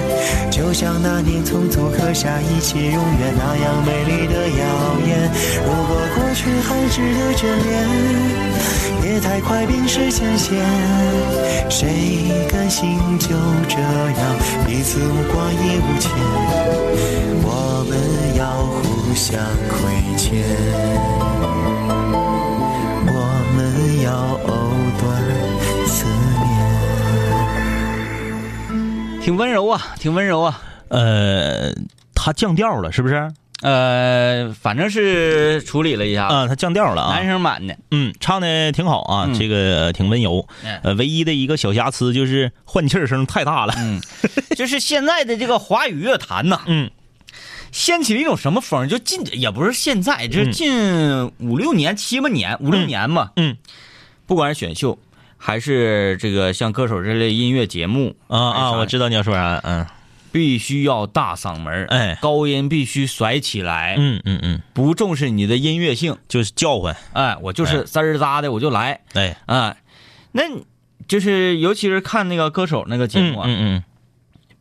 [0.49, 5.31] 就像那年匆促刻下一起永远那样美丽的谣言。
[5.65, 7.71] 如果过去还值得眷恋，
[9.01, 10.57] 别太快冰释前嫌。
[11.69, 11.87] 谁
[12.49, 13.29] 甘心就
[13.67, 16.11] 这样彼此无挂也无牵？
[17.43, 17.91] 我们
[18.37, 18.43] 要
[18.77, 18.81] 互
[19.15, 19.29] 相
[19.67, 19.79] 亏
[20.17, 20.43] 欠，
[23.07, 23.09] 我
[23.55, 23.57] 们
[24.03, 24.09] 要
[24.45, 24.49] 藕
[24.99, 25.01] 断
[29.21, 30.59] 挺温柔啊，挺温柔啊。
[30.89, 31.71] 呃，
[32.15, 33.31] 他降调了，是不是？
[33.61, 37.27] 呃，反正是处理了一下，啊，他降调了啊男。
[37.27, 37.77] 生版的。
[37.91, 40.47] 嗯，唱的挺好啊，嗯这个挺温柔。
[40.63, 43.75] 嗯呃，唯一的一个小瑕疵就是换气声太大了。
[43.77, 44.01] 嗯，
[44.57, 46.89] 就是现在的这个华语乐坛呐，嗯，
[47.71, 48.89] 掀起了一种什么风？
[48.89, 53.31] 就近也不是现在，就是近五六年、七八年、五六年吧。
[53.35, 53.55] 嗯，
[54.25, 54.97] 不管是选秀，
[55.43, 59.59] 还是这个像歌手这类音乐节目啊啊，我知知道你要说啥。
[59.63, 59.85] 嗯
[60.33, 66.15] 必须要大嗓门哎高音必须甩起来，嗯嗯嗯，不重视你的音乐性。
[66.29, 66.95] 就是叫唤。
[67.11, 69.01] 哎，我就是滋儿扎的，我就来。
[69.11, 69.75] 哎，啊，
[70.31, 70.43] 那
[71.05, 73.83] 就是尤其是看那个歌手那个节嗯目啊，嗯嗯，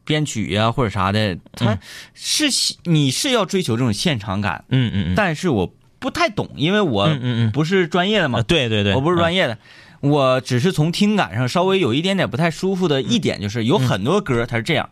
[0.04, 1.78] 编曲呀、或者啥的，他
[2.14, 2.46] 是
[2.86, 9.32] 你是要追求这种现场感，嗯嗯嗯，但是我不太懂，因为我嗯嗯嗯不是专业的啊嘛，对对对，我不是专。
[9.32, 9.56] 业的。
[10.00, 14.88] 我只是从听感上稍微有一点点不太舒服的一点，就是有很多歌它是这样，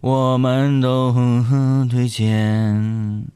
[0.00, 1.12] 我们都
[1.90, 3.26] 推荐，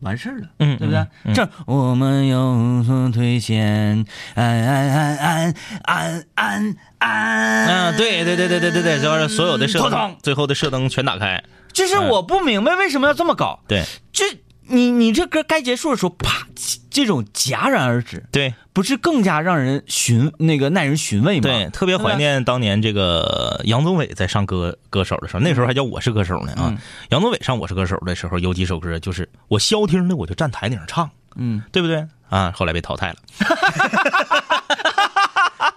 [0.00, 1.06] 完事儿了，嗯对不对？
[1.24, 11.42] 嗯这我们有推荐，安安安安安安安，嗯，对对对对对对对，就是所有的射灯，最后的射灯全打开。
[11.72, 14.24] 就是我不明白为什么要这么搞，对这
[14.68, 16.46] 你你这歌该结束的时候，啪，
[16.90, 21.42] 这种戛然而止，对不是更加让人寻那个耐人寻味吗？
[21.42, 26.78] 对，特别怀念当年这个杨宗纬在上歌歌手的时候，那时候还叫我是歌手呢啊嗯。
[27.10, 32.52] 杨宗纬上我是歌手的时候，有几首歌就是我消停的我就站台顶上唱，嗯，对不对啊？
[32.54, 33.16] 后来被淘汰了。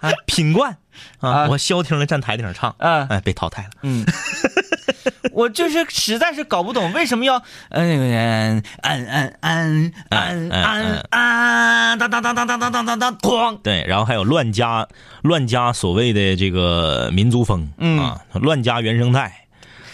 [0.01, 0.75] 啊，品冠
[1.19, 3.69] 啊，啊我消停的站台顶上唱，啊哎，被淘汰了。
[3.83, 4.03] 嗯，
[5.31, 14.87] 我就是实在是搞不懂为什么要呃那个按按按按按按按当当当当当当当当当咣，对，然后还有乱加
[15.21, 19.45] 乱加所谓的这个民族风，嗯啊，乱加原生态，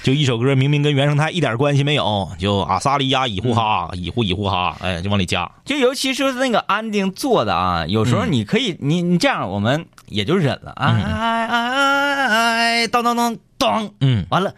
[0.04, 5.50] 就一首歌明明跟原生态一点关系没有，就阿萨利亚以呼哈，以呼以呼哈，哎，就往里加。
[5.66, 14.54] 就尤其是那个安定做的啊，有时候你可以你你这样我们也就忍了，哎哎哎哎当当当当，嗯，完了，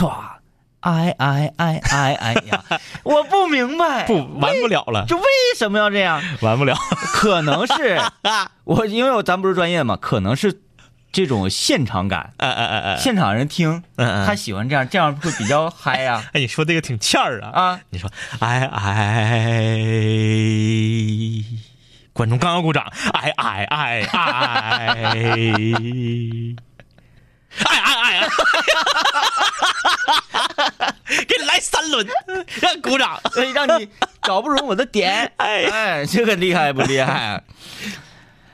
[0.00, 0.12] 歘，
[0.80, 2.64] 哎哎哎哎哎呀，
[3.04, 5.24] 我不明白，不玩不了了，就为
[5.56, 6.22] 什么要这样？
[6.40, 6.74] 玩不了。
[7.12, 8.00] 可能是
[8.64, 10.62] 我，因为我咱不是专业嘛，可能是
[11.12, 17.50] 这种现场感，哎哎哎哎，现场人听，他喜欢这样，这样会比较嗨呀 哎，你说这个挺欠儿啊。
[17.50, 17.80] 啊！
[17.90, 18.08] 你说，
[18.38, 19.76] 哎哎，
[22.12, 25.14] 观众刚刚鼓掌，哎哎哎哎，
[27.64, 28.28] 哎哎哎，
[31.26, 32.06] 给你来三轮，
[32.60, 33.18] 让你鼓掌。
[33.32, 33.88] 所以让你
[34.20, 37.42] 搞不准我的点，哎哎，这个厉害不厉害？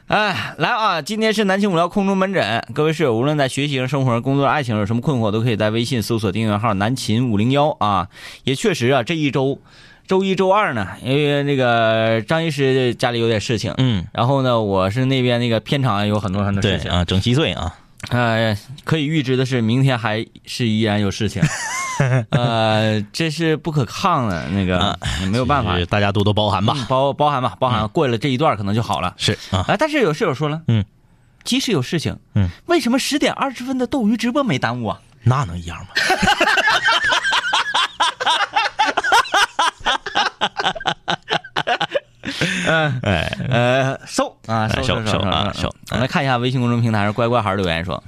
[0.09, 1.03] 哎，来啊！
[1.03, 8.07] 今天是南青五聊空中门诊，各位室友无论在学习上、生活上、工作、爱情有什么困惑，都可以在微信搜索订阅号“南秦五零幺”啊。
[8.44, 9.59] 也确实啊，这一周，
[10.07, 17.74] 周一周二呢，因为那个张医师家里有点事情，嗯，然后呢，我是那边那个片场有很多很多事情，啊，整稀碎啊。
[18.11, 21.42] 呃，可以预知的是，明天还是依然有事情，
[22.30, 24.96] 呃，这是不可抗的，那个、啊
[25.30, 26.74] 没有办法，大家多多包涵吧。
[26.76, 29.14] 嗯包包涵吧，包含过了这一段可能就好了。
[29.16, 30.84] 是啊，啊，但是有室友说了，嗯，
[31.44, 35.00] 即使有事情，嗯，为什么十点二十分的斗鱼直播没耽误啊？
[35.22, 35.86] 那能一样吗？
[42.66, 48.03] 嗯哎，呃，收啊，哎收收收啊收收我们来看一下微信公众平台上乖乖孩留言说。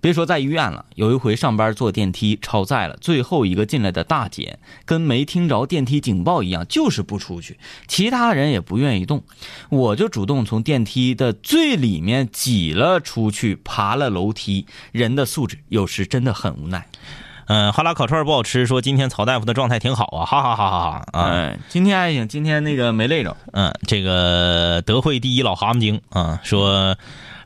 [0.00, 9.22] 别说在医院了，有一回上班坐电梯超载了，最后一个进来的大姐跟没听着电梯警报一样，就是不出去，其他人也不愿意动，
[9.70, 14.66] 我就主动从电梯的最里面挤了出去，爬了楼梯。
[14.90, 16.88] 人的素质有时真的很无奈。
[17.52, 21.30] 嗯，哈拉烤串不好吃，说今天曹大夫的状态挺好啊，哈哈哈哈哈啊。
[21.30, 23.36] 嗯，今天还行，今天那个没累着。
[23.52, 26.96] 嗯，这个德惠第一老蛤蟆精啊，说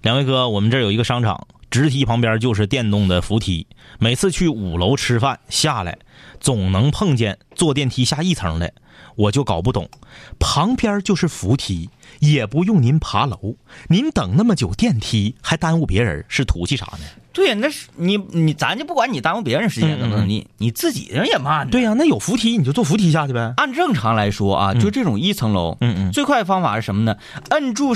[0.03, 3.67] 两位哥，我们这儿有一个商场，直梯旁边就是电动的扶梯，
[3.99, 5.99] 每次去五楼吃饭下来，
[6.39, 8.73] 总能碰见坐电梯下一层的，
[9.17, 9.91] 我就搞不懂，
[10.39, 11.91] 旁边就是扶梯，
[12.21, 13.57] 也不用您爬楼，
[13.89, 17.07] 您等那么久电梯还耽误别人，是图气啥呢？
[17.37, 21.71] 对呀，那是你你咱就不管你耽误别人时间等嗯嗯等，你你自己人也慢着。
[21.71, 23.53] 对呀、那有扶梯你就坐扶梯下去呗。
[23.59, 27.15] 按正常来说啊，就这种一层楼，嗯嗯最快的方法是什么呢？
[27.51, 27.95] 摁住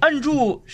[0.00, 0.64] 摁住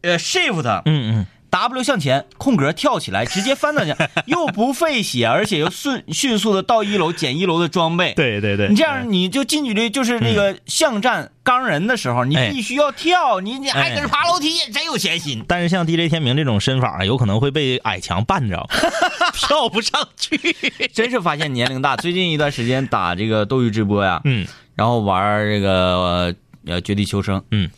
[0.00, 3.94] 呃 shift 嗯嗯 W 向前，空格跳起来，直接翻到去，
[4.24, 8.14] 又不费血，而且又迅迅速的到一楼捡一楼的装备。
[8.14, 15.44] 对对对你这样你就近距离就是那个巷战刚人的时候，你哎必须要跳，你你还哎搁这爬楼梯，真有闲心。
[15.46, 18.66] 但是像 DJ 天明这种身法，有可能会被矮墙绊着，
[19.36, 20.38] 跳不上去。
[20.94, 21.96] 真是发现年龄大。
[21.96, 26.34] 最近一段时间打这个斗鱼直播呀，嗯然后玩这个
[26.66, 27.68] 呃绝地求生，嗯，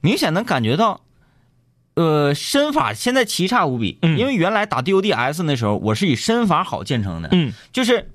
[0.00, 1.00] 明显能感觉到，
[1.96, 3.98] 呃，身法现在奇差无比。
[4.02, 4.16] 嗯。
[4.16, 7.52] 因为原来打 DODS 那时候，我是以身法好见成的，嗯。
[7.72, 8.08] 就是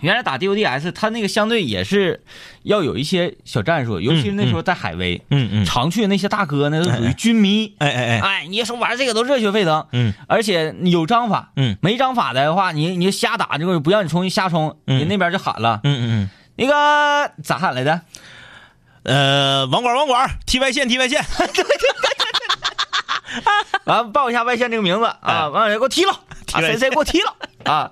[0.00, 2.22] 原来打 DODS，他那个相对也是
[2.62, 7.74] 要有一些小战术，尤其是那时候在海威，嗯嗯，常去的那些大哥呢都属于军迷。
[7.78, 14.98] 哎哎哎，哎，你说玩这个都热血沸腾，嗯，而且有章法，嗯，没章法的话，你你就瞎打这个不让你冲，瞎冲，嗯。
[15.00, 16.30] 人那边就喊了，嗯嗯嗯。
[16.56, 18.00] 那个咋喊来的？
[19.02, 21.22] 嗯，呃，网管网管，T 外线 T 外线，
[23.84, 26.12] 完 报一下外线这个名字啊，完了给我踢了，
[26.52, 27.34] 啊，谁谁给我踢了
[27.70, 27.90] 啊？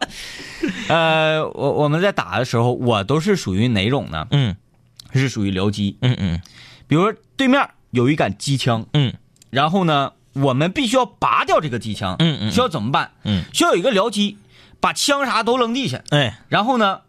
[0.88, 4.26] 呃，我我们在打的时候，我都是属于哪种呢？
[4.30, 4.56] 嗯。
[5.14, 6.42] 是属于僚机，嗯嗯。
[6.86, 9.14] 比如说对面有一杆机枪，嗯。
[9.50, 13.12] 然后呢，我们必须要拔掉这个机枪，嗯嗯需要怎么办？
[13.24, 14.36] 嗯，需要有一个僚机
[14.80, 17.00] 把枪啥都扔地下，哎，然后呢，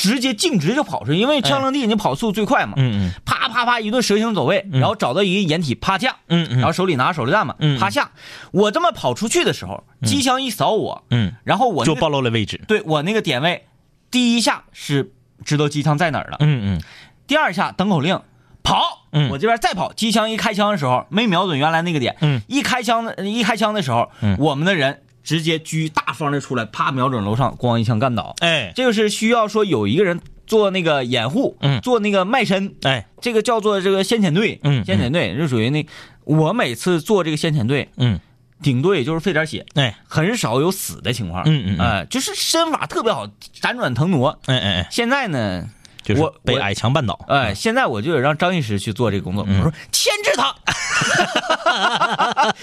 [0.00, 3.12] 直接径直就跑出去，因为枪扔地你跑速最快嘛，嗯嗯。
[3.26, 6.56] 啪啪啪一顿蛇形走位，然后找到一个掩体趴下，嗯嗯。
[6.56, 7.78] 然后手里拿手榴弹嘛，嗯。
[7.78, 8.12] 趴下。
[8.50, 12.58] 我这么跑出去的时候，机枪一扫我，嗯，然后我、就暴露了位置。
[12.66, 13.66] 对我那个点位，
[14.10, 15.12] 第一下是
[15.44, 16.82] 知道机枪在哪儿了，嗯嗯。
[17.26, 18.18] 第二下等口令
[18.62, 19.28] 跑，嗯。
[19.28, 22.40] 我这边再跑，机枪一开枪的时候没瞄准原来那个点，嗯。
[22.48, 24.34] 一开枪的一开枪的时候，嗯。
[24.38, 28.34] 我们的人直接狙大方的出来，啪瞄准楼上，咣一枪干倒。
[28.40, 28.72] 哎。
[28.74, 31.80] 这个是需要说有一个人做那个掩护，嗯。
[31.80, 33.06] 做那个卖身，哎。
[33.20, 35.86] 这个叫做这个先遣队，嗯先遣队就属于那
[36.24, 38.18] 我每次做这个先遣队，嗯。
[38.62, 39.96] 顶多也就是费点血，哎。
[40.06, 41.80] 很少有死的情况，嗯嗯嗯。
[41.80, 43.26] 哎，就是身法特别好，
[43.60, 44.38] 辗转腾挪。
[44.46, 45.66] 哎哎哎，现在呢，
[46.02, 47.18] 就是我被矮墙绊倒。
[47.28, 50.54] 哎，现在我就得让张医师去做这个工作，嗯我说牵制他，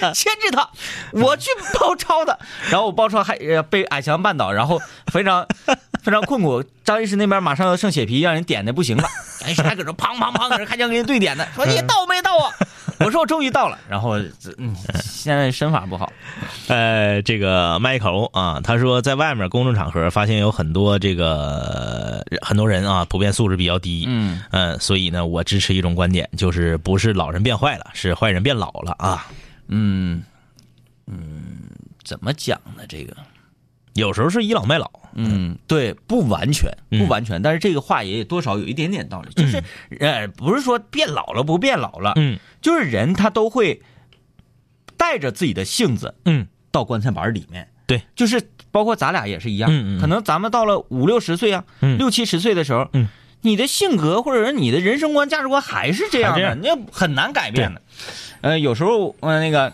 [0.13, 0.69] 牵制他，
[1.11, 2.38] 我去包抄他，
[2.69, 4.79] 然后我包抄还呃被矮墙绊倒，然后
[5.11, 5.45] 非常
[6.03, 6.63] 非常困苦。
[6.83, 9.03] 张医师那边马上要剩血皮，让人点的不行了，
[9.39, 12.51] 张医师还搁这砰砰砰搁这开枪给人对点呢，说你到没到啊？
[13.06, 14.18] 我说我终于到了，然后
[14.58, 16.12] 嗯，现在身法不好，
[16.68, 24.06] 呃，这个麦口啊，他说在外面公众场合发现有很多这个很多人啊，普遍素质比较低。
[24.08, 29.28] 嗯嗯，所以呢，我支持一种观点，就是不是老人变坏了，是坏人变老了啊。
[29.68, 30.24] 嗯
[31.06, 31.18] 嗯，
[32.04, 32.84] 怎么讲呢？
[32.89, 33.16] 这个。
[33.98, 34.89] 有时候是倚老卖老。
[35.20, 37.00] 嗯，对，不完全，嗯。
[37.00, 39.64] 不完全，但是这个话也多少有一点点道理，就是，
[40.00, 42.38] 呃，不是说变老了不变老了，嗯。
[42.62, 43.82] 就是人他都会
[44.95, 46.48] 带着自己的性子嗯。
[46.72, 50.00] 到棺材板里面，对，就是包括咱俩也是一样，嗯嗯嗯。
[50.00, 51.98] 可能咱们到了五六十岁啊，嗯。
[51.98, 53.08] 六七十岁的时候，嗯，
[53.41, 57.82] 你的性格或者是你的人生观、价值观还是这样的，还这你很难改变的。
[58.41, 59.74] 呃，有时候呃那个，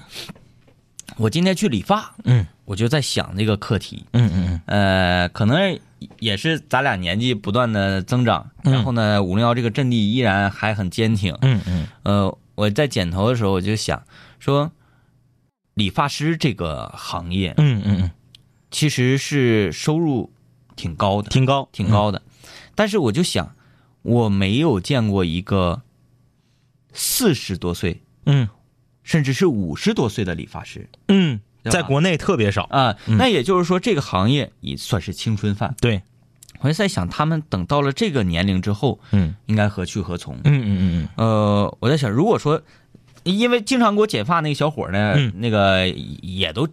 [1.17, 4.61] 我今天去理发，嗯我就在想这个课题，嗯嗯嗯。
[4.65, 5.79] 呃，可能
[6.19, 8.73] 也是咱俩年纪不断的增长，嗯。
[8.73, 11.37] 然后呢，五零幺这个阵地依然还很坚挺。
[11.41, 11.87] 嗯嗯。
[12.03, 14.03] 呃，我在剪头的时候我就想
[14.39, 14.71] 说，
[15.73, 18.11] 理发师这个行业嗯嗯嗯，
[18.71, 20.31] 其实是收入
[20.75, 22.21] 挺高的，挺高，挺高的。
[22.75, 23.55] 但是我就想，
[24.01, 25.81] 我没有见过一个
[26.93, 28.47] 四十多岁，嗯。
[29.03, 30.87] 甚至是五十多岁的理发师。
[31.09, 31.41] 嗯，
[31.71, 32.63] 在国内特别少。
[32.63, 32.95] 啊。
[33.07, 35.75] 嗯那也就是说，这个行业也算是青春饭。
[35.79, 36.01] 对，
[36.61, 40.35] 我就在想，他们等到了这个年龄之后，嗯应该何去何从？
[40.43, 42.61] 嗯嗯嗯呃，我在想，如果说，
[43.23, 46.67] 因为经常给我剪发那个小伙呢，嗯那个也都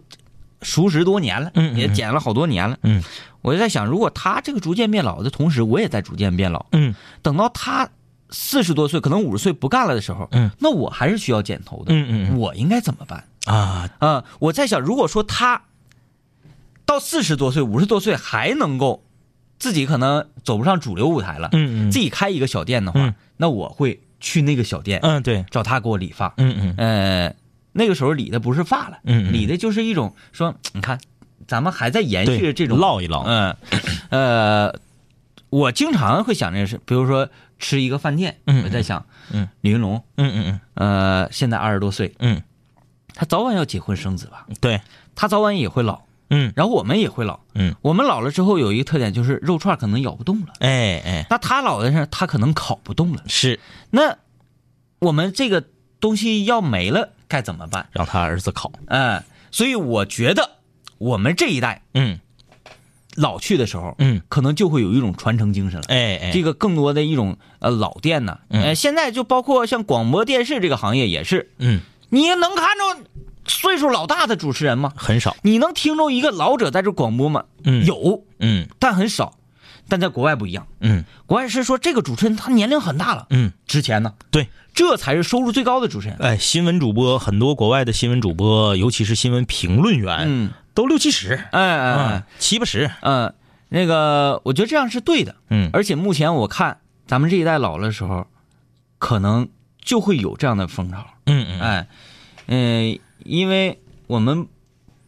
[0.61, 3.01] 熟识多年了，嗯嗯嗯也剪了好多年了，嗯
[3.41, 7.89] 我就在想，如果他这个逐渐变老的同时，我也在逐渐变老，嗯等到他
[8.29, 15.63] 四十多岁，可能五十岁不干了的时候，嗯，那我还是需要剪头的，嗯嗯嗯我应该怎么办啊，啊、我在想，如果说他
[16.85, 19.03] 到四十多岁、五十多岁还能够
[19.57, 21.91] 自己可能走不上主流舞台了，嗯嗯。
[21.91, 23.15] 自己开一个小店的话，嗯。
[23.37, 26.33] 那我会去那个小店，嗯，对，找他给我理发。
[26.37, 26.75] 嗯嗯。
[26.77, 27.35] 呃，
[27.71, 29.33] 那个时候理的不是发了，嗯嗯。
[29.33, 30.99] 理的就是一种说，你看，
[31.47, 33.23] 咱们还在延续对，这种唠一唠。
[33.23, 33.55] 嗯，
[34.09, 34.75] 呃，
[35.49, 40.59] 我经常会想这个事，比如说吃一个饭店，嗯我在想，嗯，李云龙，嗯嗯嗯。
[40.75, 42.41] 呃，现在二十多岁，嗯
[43.13, 44.81] 他早晚要结婚生子吧，嗯，对，
[45.15, 46.51] 他早晚也会老，嗯。
[46.55, 53.59] 然后我们也会老，嗯，我们老了之后有一个特点就是肉串可能咬不动了，哎哎，那他老的是他可能烤不动了，是。
[53.89, 54.17] 那
[54.99, 55.63] 我们这个
[55.99, 57.87] 东西要没了该怎么办？
[57.91, 58.71] 让他儿子烤。
[58.87, 60.57] 嗯，所以我觉得
[60.97, 62.19] 我们这一代嗯。
[63.17, 65.85] 老去的时候，嗯，可能就会有一种传承精神了。
[65.89, 68.63] 哎哎，这个更多的一种呃老店呢，嗯。
[68.63, 71.81] 呃，现在就包括像广播电视这个行业也是，嗯
[72.11, 73.03] 你能看着
[73.45, 74.93] 岁数老大的主持人吗？
[74.95, 75.35] 很少。
[75.41, 77.45] 你能听着一个老者在这广播吗？
[77.63, 77.83] 嗯。
[77.85, 78.67] 有，嗯。
[78.77, 79.33] 但很少。
[79.89, 81.03] 但在国外不一样，嗯。
[81.25, 84.47] 国外是说这个主持人他年龄很大了，嗯，值钱呢，对。
[84.73, 86.15] 这才是收入最高的主持人。
[86.21, 93.33] 哎，新闻主播很多，国外的新闻主播，尤其是新闻评论员，嗯，都六七十，哎哎七八十，嗯，
[93.67, 95.69] 那个我觉得这样是对的，嗯。
[95.73, 98.27] 而且目前我看咱们这一代老了的时候，
[98.97, 99.49] 可能
[99.83, 101.05] 就会有这样的风潮。
[101.31, 101.87] 嗯嗯，哎，
[102.47, 104.47] 嗯、因为我们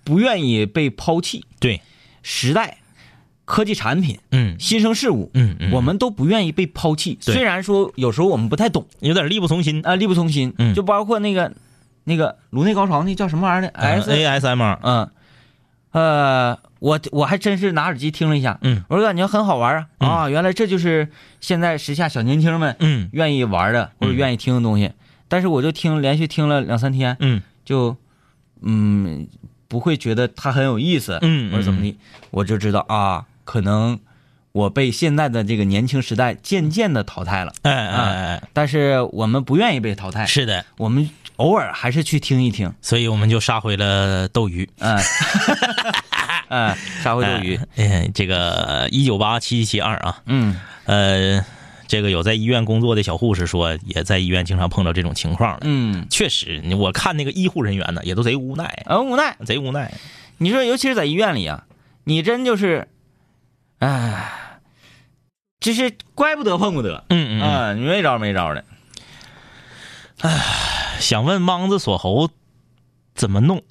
[0.04, 1.82] 不愿意被抛弃，对，
[2.22, 2.78] 时代、
[3.46, 4.56] 科技产品、嗯。
[4.60, 7.18] 新生事物，嗯嗯，我们都不愿意被抛弃。
[7.22, 8.86] 虽然说有时候我们不太懂。
[9.00, 9.82] 有点力不从心。
[9.86, 10.74] 啊、力不从心，嗯。
[10.74, 11.54] 就包括那个
[12.06, 15.10] 那个颅内高潮那叫什么玩意儿的 S，ASMR，嗯，
[15.92, 18.84] 呃，我我还真是拿耳机听了一下，嗯。
[18.88, 20.10] 我说感觉很好玩啊、嗯。
[20.10, 21.10] 啊，原来这就是
[21.42, 23.10] 现在时下小年轻们嗯。
[23.12, 24.92] 愿意玩的或者愿意听的东西。
[25.34, 27.42] 但是我就听连续听了两三天，嗯。
[27.66, 27.98] 就
[28.62, 29.28] 嗯
[29.68, 31.98] 不会觉得它很有意思，嗯或者怎么的，
[32.30, 34.00] 我就知道啊，可能
[34.52, 37.52] 我被现在的这个年轻时代渐渐的淘汰了。
[37.64, 44.70] 哎哎哎哎，但是我们不愿意被淘汰，是的，我们偶尔还是去听一听，所以我们就杀回了斗鱼。
[44.78, 45.00] 嗯，
[46.50, 50.56] 嗯，杀回斗鱼，哎，这个一九八七七二啊，嗯。
[50.86, 51.44] 呃，
[51.94, 55.68] 这个有在医院工作的小护士说，也在医院经常碰到这种情况的。
[55.70, 59.38] 嗯，确实，我看那个医护人员呢，也都贼无奈，嗯，无奈。
[59.46, 59.94] 贼无奈。
[60.40, 61.66] 你说，尤其是在医院里啊，
[62.06, 62.88] 你真就是，
[63.78, 64.60] 哎，
[65.60, 68.66] 就是怪不得碰不得嗯嗯，啊，你没招没招的。
[70.98, 72.28] 想问莽子锁喉
[73.14, 73.62] 怎么弄？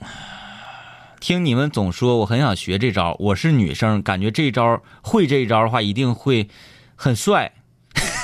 [1.19, 3.17] 听你们总说，我很想学这招。
[3.19, 6.49] 我是女生，感觉这招会这一招的话，一定会
[6.95, 7.55] 很帅。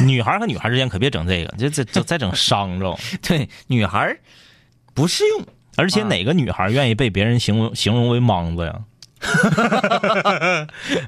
[0.06, 2.98] 女孩和女孩之间可别整这个，这这这再整伤着。
[3.22, 4.16] 对，女孩
[4.94, 5.46] 不适用。
[5.76, 8.80] 而且哪个女孩愿意被别人形容形容为莽子呀？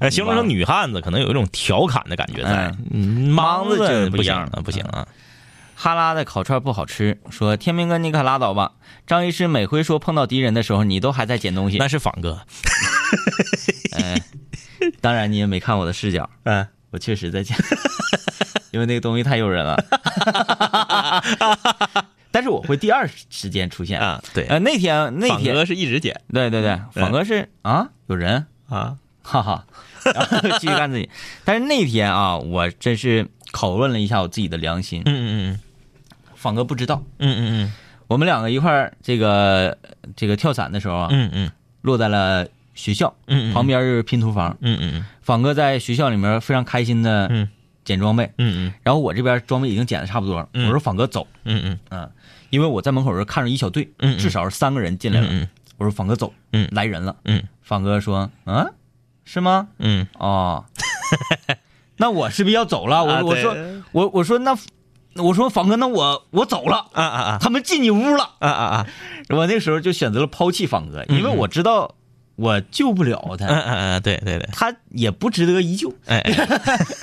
[0.01, 2.73] 呃 形容成女汉子，可能有一种调侃的感觉在。
[2.91, 5.07] 嗯，莽莽子就是不行不行啊。
[5.75, 8.73] 哈拉的烤串不好吃，说天明哥你可拉倒吧。
[9.07, 11.79] 张医师每回说碰到敌人的时候，你都还在捡东西。
[11.79, 12.41] 那是仿哥。
[13.93, 14.21] 哎，
[15.01, 17.57] 当然你也没看我的视角，嗯，我确实在捡，
[18.71, 19.77] 因为那个东西太诱人了。
[22.33, 28.97] 但是我会第二时间出现啊，对，呃，那天那天哥是一直剪对对对，对仿哥是啊，有人，啊。
[29.23, 29.65] 哈哈，
[30.15, 31.09] 然后继续干自己。
[31.45, 35.03] 但是那天啊，我真是拷问了一下我自己的良心。
[35.05, 35.61] 嗯嗯嗯
[36.35, 37.73] 仿哥不知道，嗯嗯嗯
[38.09, 39.77] 我们两个一块儿这个
[40.17, 41.53] 这个跳伞的时候啊，嗯嗯
[41.83, 44.57] 落在了学校嗯，旁边就是拼图房。
[44.63, 47.47] 嗯嗯仿哥在学校里面非常开心的嗯
[47.91, 50.49] 捡装备，嗯嗯然后我这边装备已经捡的差不多了。
[50.55, 52.09] 嗯我说仿哥走，嗯嗯嗯，
[52.51, 55.27] 因为我在门口时候看着一小队，至少是三个人进来了。
[55.29, 57.17] 嗯我说仿哥走，嗯来人了。
[57.25, 58.73] 嗯仿哥说，嗯，
[59.25, 59.67] 是吗？
[59.79, 60.65] 嗯哦，
[61.99, 63.03] 那我是不是要走了？
[63.03, 63.57] 我、啊我说
[63.93, 64.57] 我我说那
[65.17, 68.37] 我说房哥，那我我走了，啊啊啊他们进你屋了。
[68.39, 68.87] 啊啊啊！
[69.31, 71.95] 我那时候就选择了抛弃房哥，因为我知道
[72.41, 75.93] 我救不了嗯他，嗯嗯嗯，对对对，他也不值得一救。
[76.07, 76.19] 哎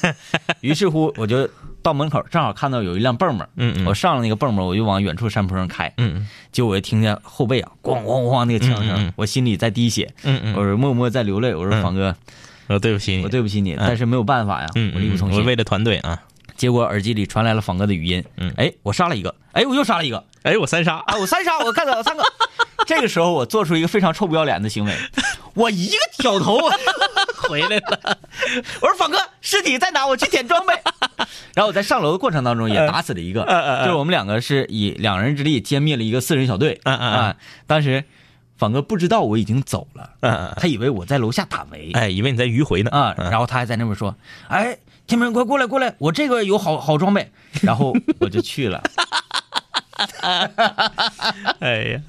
[0.01, 0.15] 哎，
[0.61, 1.47] 于是乎，我就
[1.83, 3.85] 到门口，正好看到有一辆蹦蹦，嗯嗯。
[3.85, 9.13] 我上了那个蹦蹦，我就往远处山坡上开，嗯结果我就听见后背啊咣咣咣那个枪声，嗯嗯嗯。
[9.15, 12.15] 我心里在滴血，嗯嗯，我说默默在流泪，我说房哥，
[12.67, 15.39] 我对不起你，我对不起你，但是没有办法呀，嗯，我力不从心。
[15.39, 16.19] 我为了团队啊，
[16.55, 18.51] 结果耳机里传来了房哥的语音，嗯。
[18.57, 22.23] 哎，我杀了一个，哎，我又杀了一个，哎，我三杀，啊，我三杀，我看到了三个。
[22.85, 24.93] 这个时候，我做出一个非常臭不要脸的行为，
[25.55, 26.57] 我一个挑头
[27.49, 28.17] 回来了。
[28.81, 30.07] 我说：“方哥，尸体在哪？
[30.07, 30.73] 我去捡装备。
[31.53, 33.41] ”然后我在上楼的过程当中也打死了一个，
[33.83, 36.79] 就是我们两个是以两人之力歼灭了一个四人小队。
[36.83, 37.35] 嗯嗯嗯啊，
[37.65, 38.05] 当时
[38.57, 41.91] 方哥不知道我已经走了，他以为我在楼下打围。
[41.93, 44.15] 哎，以为你在迂回呢啊，嗯然后他还在那边说
[44.47, 44.77] ：“哎，
[45.07, 47.29] 天明，快过来，过来，我这个有好好装备。”
[47.63, 48.81] 然后我就去了。
[51.59, 52.01] 哎呀，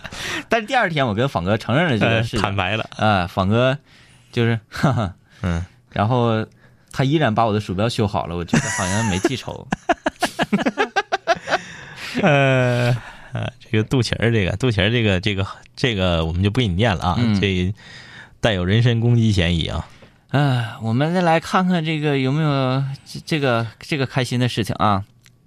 [0.49, 3.79] 但是第二天，我跟仿哥承认了这呃个事情，坦白了，啊，仿哥
[4.31, 6.47] 就是，哈哈，嗯，然后
[6.93, 9.67] 他依然把我的鼠标修好了，我觉得好像没记仇。
[12.23, 12.97] 呃，
[13.33, 15.47] 呃，这个肚脐儿，这个肚脐儿，这个这个
[15.77, 17.73] 这个，我们就不给你念了啊，嗯这
[18.41, 19.87] 带有人身攻击嫌疑啊。
[20.31, 25.05] 哎，我们再来看看这个有没有这这个这个开心的事情啊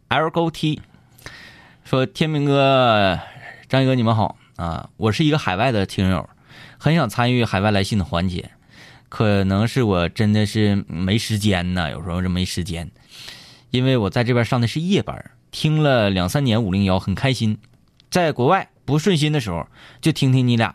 [0.07, 0.81] ？L G T
[1.91, 3.19] 说：“天明哥、
[3.67, 4.89] 张哥，你们好啊！
[4.95, 6.29] 我是一个海外的听友，
[6.77, 8.51] 很想参与海外来信的环节，
[9.09, 12.89] 可能是我真的是没时间呢，有时候是没时间，
[13.71, 17.57] 因为我在这边上的是夜班，听了两三年五零幺，很开心。
[18.09, 19.67] 在国外不顺心的时候，
[19.99, 20.73] 就听听你俩，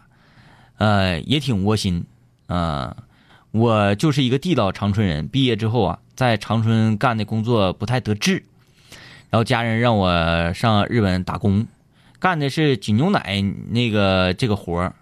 [0.77, 2.05] 呃，也挺窝心，
[2.49, 2.95] 啊、
[3.53, 8.45] 我就是一个地道长春人，毕业之后啊，在长春干的工作不太得志，
[9.37, 11.66] 然后家人让我上日本打工，
[12.18, 14.95] 干的是挤牛奶那个这个活儿。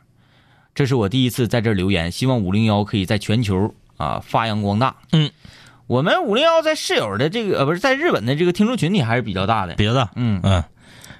[0.75, 4.97] 这是我第一次在这儿留言，希望五零幺可以在全球啊发扬光大。
[5.13, 5.31] 嗯，
[5.87, 10.65] 我们五零幺在室友的这个呃不是在日本的这个听众群体还是比较大的，比较大，嗯，嗯，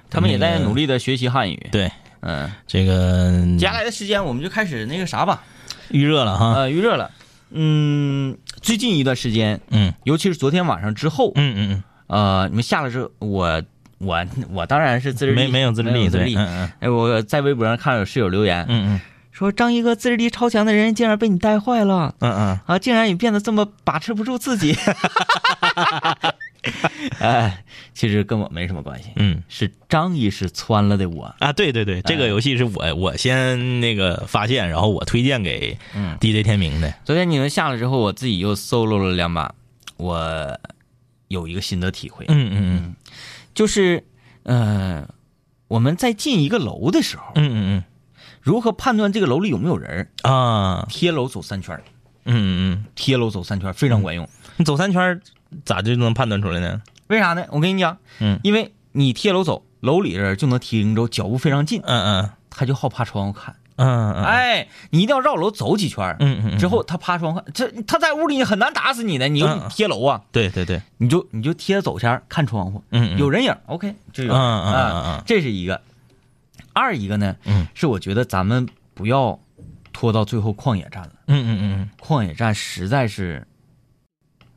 [0.09, 1.69] 他们也在努力的学习汉语。
[1.71, 1.89] 对，
[2.19, 5.41] 嗯，这个接下来的时间我们就开始那个啥吧，
[5.89, 7.09] 预热了哈，呃，预热了。
[7.51, 9.93] 嗯，最近一段时间，嗯。
[10.03, 13.63] 尤其是昨天晚上之后，嗯嗯嗯呃，你们下了之后，我
[13.97, 16.35] 我我当然是自制嗯，力，没没有自制力，自制力。
[16.37, 19.01] 嗯哎，我在微博上看到有室友留言、嗯嗯。
[19.31, 22.15] 说，张一哥自制力超强的人竟然被你带坏了。
[22.19, 22.59] 嗯嗯。
[22.65, 24.75] 啊，竟然也变得这么把持不住自己。
[27.19, 29.43] 哎，其实跟我没什么关系，嗯。
[29.49, 31.35] 是张医师穿了的我。
[31.39, 36.17] 啊，对对对，这个游戏是我我先那个发现，然后我推荐给嗯。
[36.19, 39.53] DJ 天明的，昨天你们下了之后，我自己又 solo 了两把，
[39.97, 40.57] 我
[41.27, 42.95] 有一个心得体会，嗯嗯嗯。
[43.53, 44.03] 就是，
[44.43, 45.07] 呃，
[45.67, 47.83] 我们在进一个楼的时候，嗯嗯嗯。
[48.41, 51.75] 如何判断这个楼里有没有人啊，贴楼走三圈
[52.25, 52.85] 嗯，嗯嗯。
[52.95, 54.25] 贴楼走三圈非常管用。
[54.25, 55.21] 嗯，你走三圈儿
[55.63, 56.81] 咋就能判断出来呢？
[57.07, 57.45] 为啥呢？
[57.49, 58.39] 我跟你讲，嗯。
[58.43, 62.29] 因为你贴楼走，楼里人就能听着脚步非常近，嗯嗯。
[62.49, 63.55] 他就好趴窗户看。
[63.77, 66.57] 嗯嗯，哎，你一定要绕楼走几圈，嗯嗯嗯。
[66.57, 74.73] 之后他趴窗户，这他在屋里很难打死你的，你又嗯贴楼啊，对对对，你就你就贴着走前看窗户，嗯嗯有人影，OK，就有嗯嗯
[75.05, 75.81] 嗯这是一个。
[76.73, 77.67] 二一个呢，嗯。
[77.73, 79.39] 是我觉得咱们不要
[79.93, 83.45] 拖到最后旷野战了，嗯嗯嗯旷野战实在是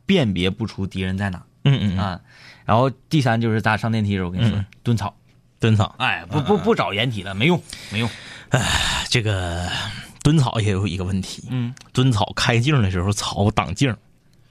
[0.05, 1.43] 辨别不出敌人在哪。
[1.63, 2.21] 嗯嗯嗯，啊。
[2.65, 4.65] 然后第三就是咱俩上电梯的时候，我跟你说嗯。
[4.83, 5.15] 蹲草，
[5.59, 7.61] 蹲草，哎，不不不找掩体了，没用
[7.91, 8.09] 没用，
[9.09, 9.67] 这个
[10.23, 13.95] 蹲草也有一个问题，嗯，蹲草开镜的时候草挡镜，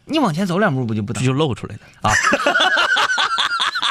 [0.05, 2.13] 你往前走两步不就不这等就露出来了，啊？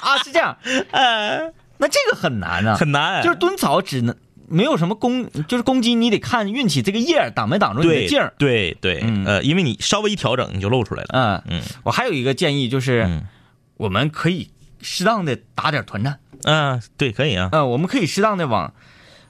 [0.01, 0.57] 啊是这样，
[0.91, 4.15] 呃，那这个很难啊，很难，就是蹲草只能
[4.47, 8.33] 没有什么攻，就是攻击你得看运气，这个叶儿挡没挡住你对的劲儿。
[8.37, 11.09] 对对，嗯呃，因为你稍微一调整，你就露出来了。
[11.11, 13.27] 嗯，嗯我还有一个建议就是，嗯
[13.75, 14.49] 我们可以
[14.81, 17.49] 适当的打点团战，嗯，对，可以啊。
[17.51, 18.73] 嗯，我们可以适当的往，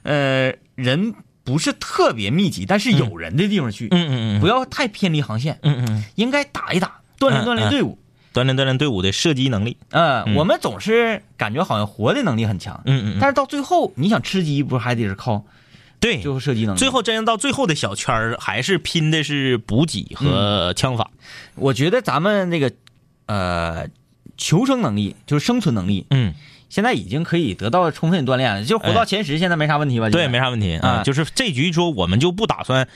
[0.04, 1.14] 呃，人
[1.44, 7.98] 不是特别密集，但是有人的地方去，嗯嗯嗯，不要太偏离航线，嗯嗯，应该打一打，锻炼嗯锻炼队伍。
[8.32, 9.76] 锻炼锻炼队伍的射击能力。
[9.90, 10.34] 呃，嗯。
[10.36, 15.44] 我们总是感觉好像活的能力很强，嗯嗯嗯，但是到最后你想吃鸡，不是还得是靠
[15.98, 16.78] 对最，后射击能力？
[16.78, 21.10] 最后真到最后的小圈儿，还是拼的是补给和枪法。
[21.56, 22.70] 我觉得咱们那个
[23.26, 23.88] 呃
[24.36, 26.32] 求生能力，就是生存能力，嗯，
[26.68, 30.10] 现在已经可以得到充分锻炼了，就活到前十，现在没啥问题吧？
[30.10, 30.88] 对，没啥问题啊。
[30.88, 32.88] 啊就是这局说我们就不打算，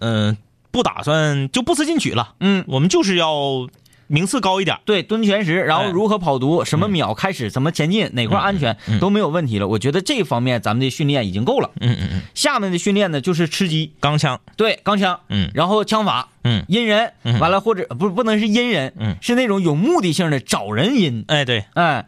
[0.00, 0.36] 嗯、
[0.70, 2.34] 不打算就不思进取了。
[2.40, 3.68] 嗯，我们就是要
[4.06, 4.78] 名次高一点。
[4.84, 9.68] 对，蹲前十，然后哎如何跑毒，什么秒开始，怎么前进，哪块安全都没有问题了。
[9.68, 11.70] 我觉得这方面咱们的训练已经够了。
[11.80, 15.50] 嗯嗯嗯，下面的训练呢，就是吃鸡，钢枪，对，钢枪，嗯。
[15.52, 16.64] 然后枪法，嗯。
[16.68, 17.38] 阴人，嗯。
[17.38, 19.16] 完了或者不不能是阴人，嗯。
[19.20, 22.06] 是那种有目的性的找人阴，哎，对，哎，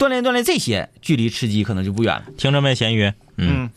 [0.00, 2.24] 锻炼锻炼这些，距离吃鸡可能就不远了。
[2.38, 3.12] 听着没，咸鱼？
[3.36, 3.68] 嗯，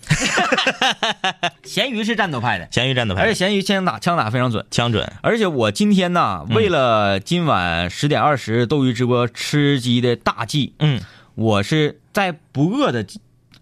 [1.65, 4.65] 咸鱼是战斗派的，咸鱼战斗派，而且咸鱼枪打枪打非常准。
[4.71, 5.11] 枪准。
[5.21, 11.01] 而且我今天呢，嗯为了今晚十点二十斗鱼直播吃鸡的大计，嗯
[11.35, 13.05] 我是在不饿的，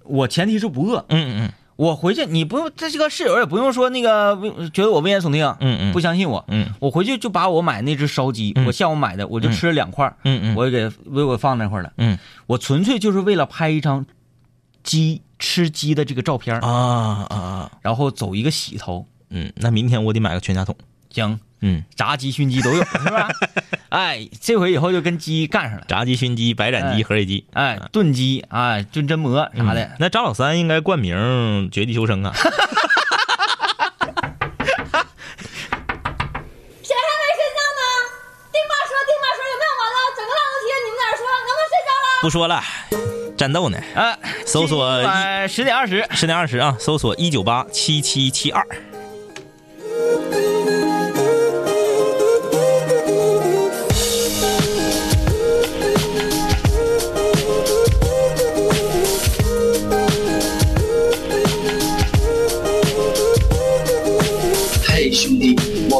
[0.03, 1.03] 我前提是不饿。
[1.09, 1.51] 嗯嗯
[1.81, 6.45] 我回去你不用，这是个室友也不用说那个危觉得我危言耸听，嗯嗯不相信我。
[6.47, 11.91] 嗯我回去就把我买那只烧鸡，嗯我下午买的，我就吃了两块儿，嗯嗯我给为我放那块了。
[11.97, 14.05] 嗯我纯粹就是为了拍一张
[14.83, 19.07] 鸡吃鸡的这个照片，啊啊啊，然后走一个洗头。
[19.31, 20.75] 嗯，那明天我得买个全家桶。
[21.09, 23.29] 行，嗯，炸鸡、熏鸡都有， 是吧？
[23.89, 25.85] 哎，这回以后就跟鸡干上了。
[25.87, 27.45] 炸鸡、熏鸡、白斩鸡、哎合水鸡。
[27.53, 29.43] 哎，炖鸡啊，炖榛蘑啥
[29.73, 31.15] 的，嗯那张老三应该冠名
[31.69, 32.33] 《绝地求生》啊。
[32.35, 32.57] 谁还
[37.19, 37.81] 没睡觉呢？
[38.51, 39.95] 丁妈说，丁妈说有没有完了？
[40.17, 42.05] 整个烂楼梯，你们在这说，能不能睡觉了？
[42.21, 42.63] 不说了，
[43.37, 43.77] 战斗呢？
[43.95, 45.05] 啊，搜索一
[45.47, 48.65] 十点二十，十点二十啊，搜索一九八七七七二。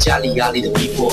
[0.00, 1.12] 家里压力的逼迫。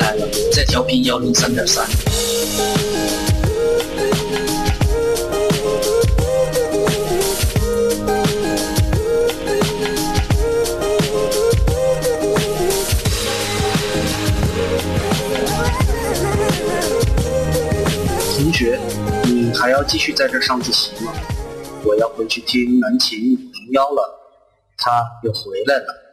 [0.01, 1.85] 来了，在调频幺零三点三。
[18.35, 18.79] 同学，
[19.25, 21.13] 你还要继续在这上自习吗？
[21.83, 24.19] 我要回去听南琴童谣了，
[24.77, 26.10] 他又回来了。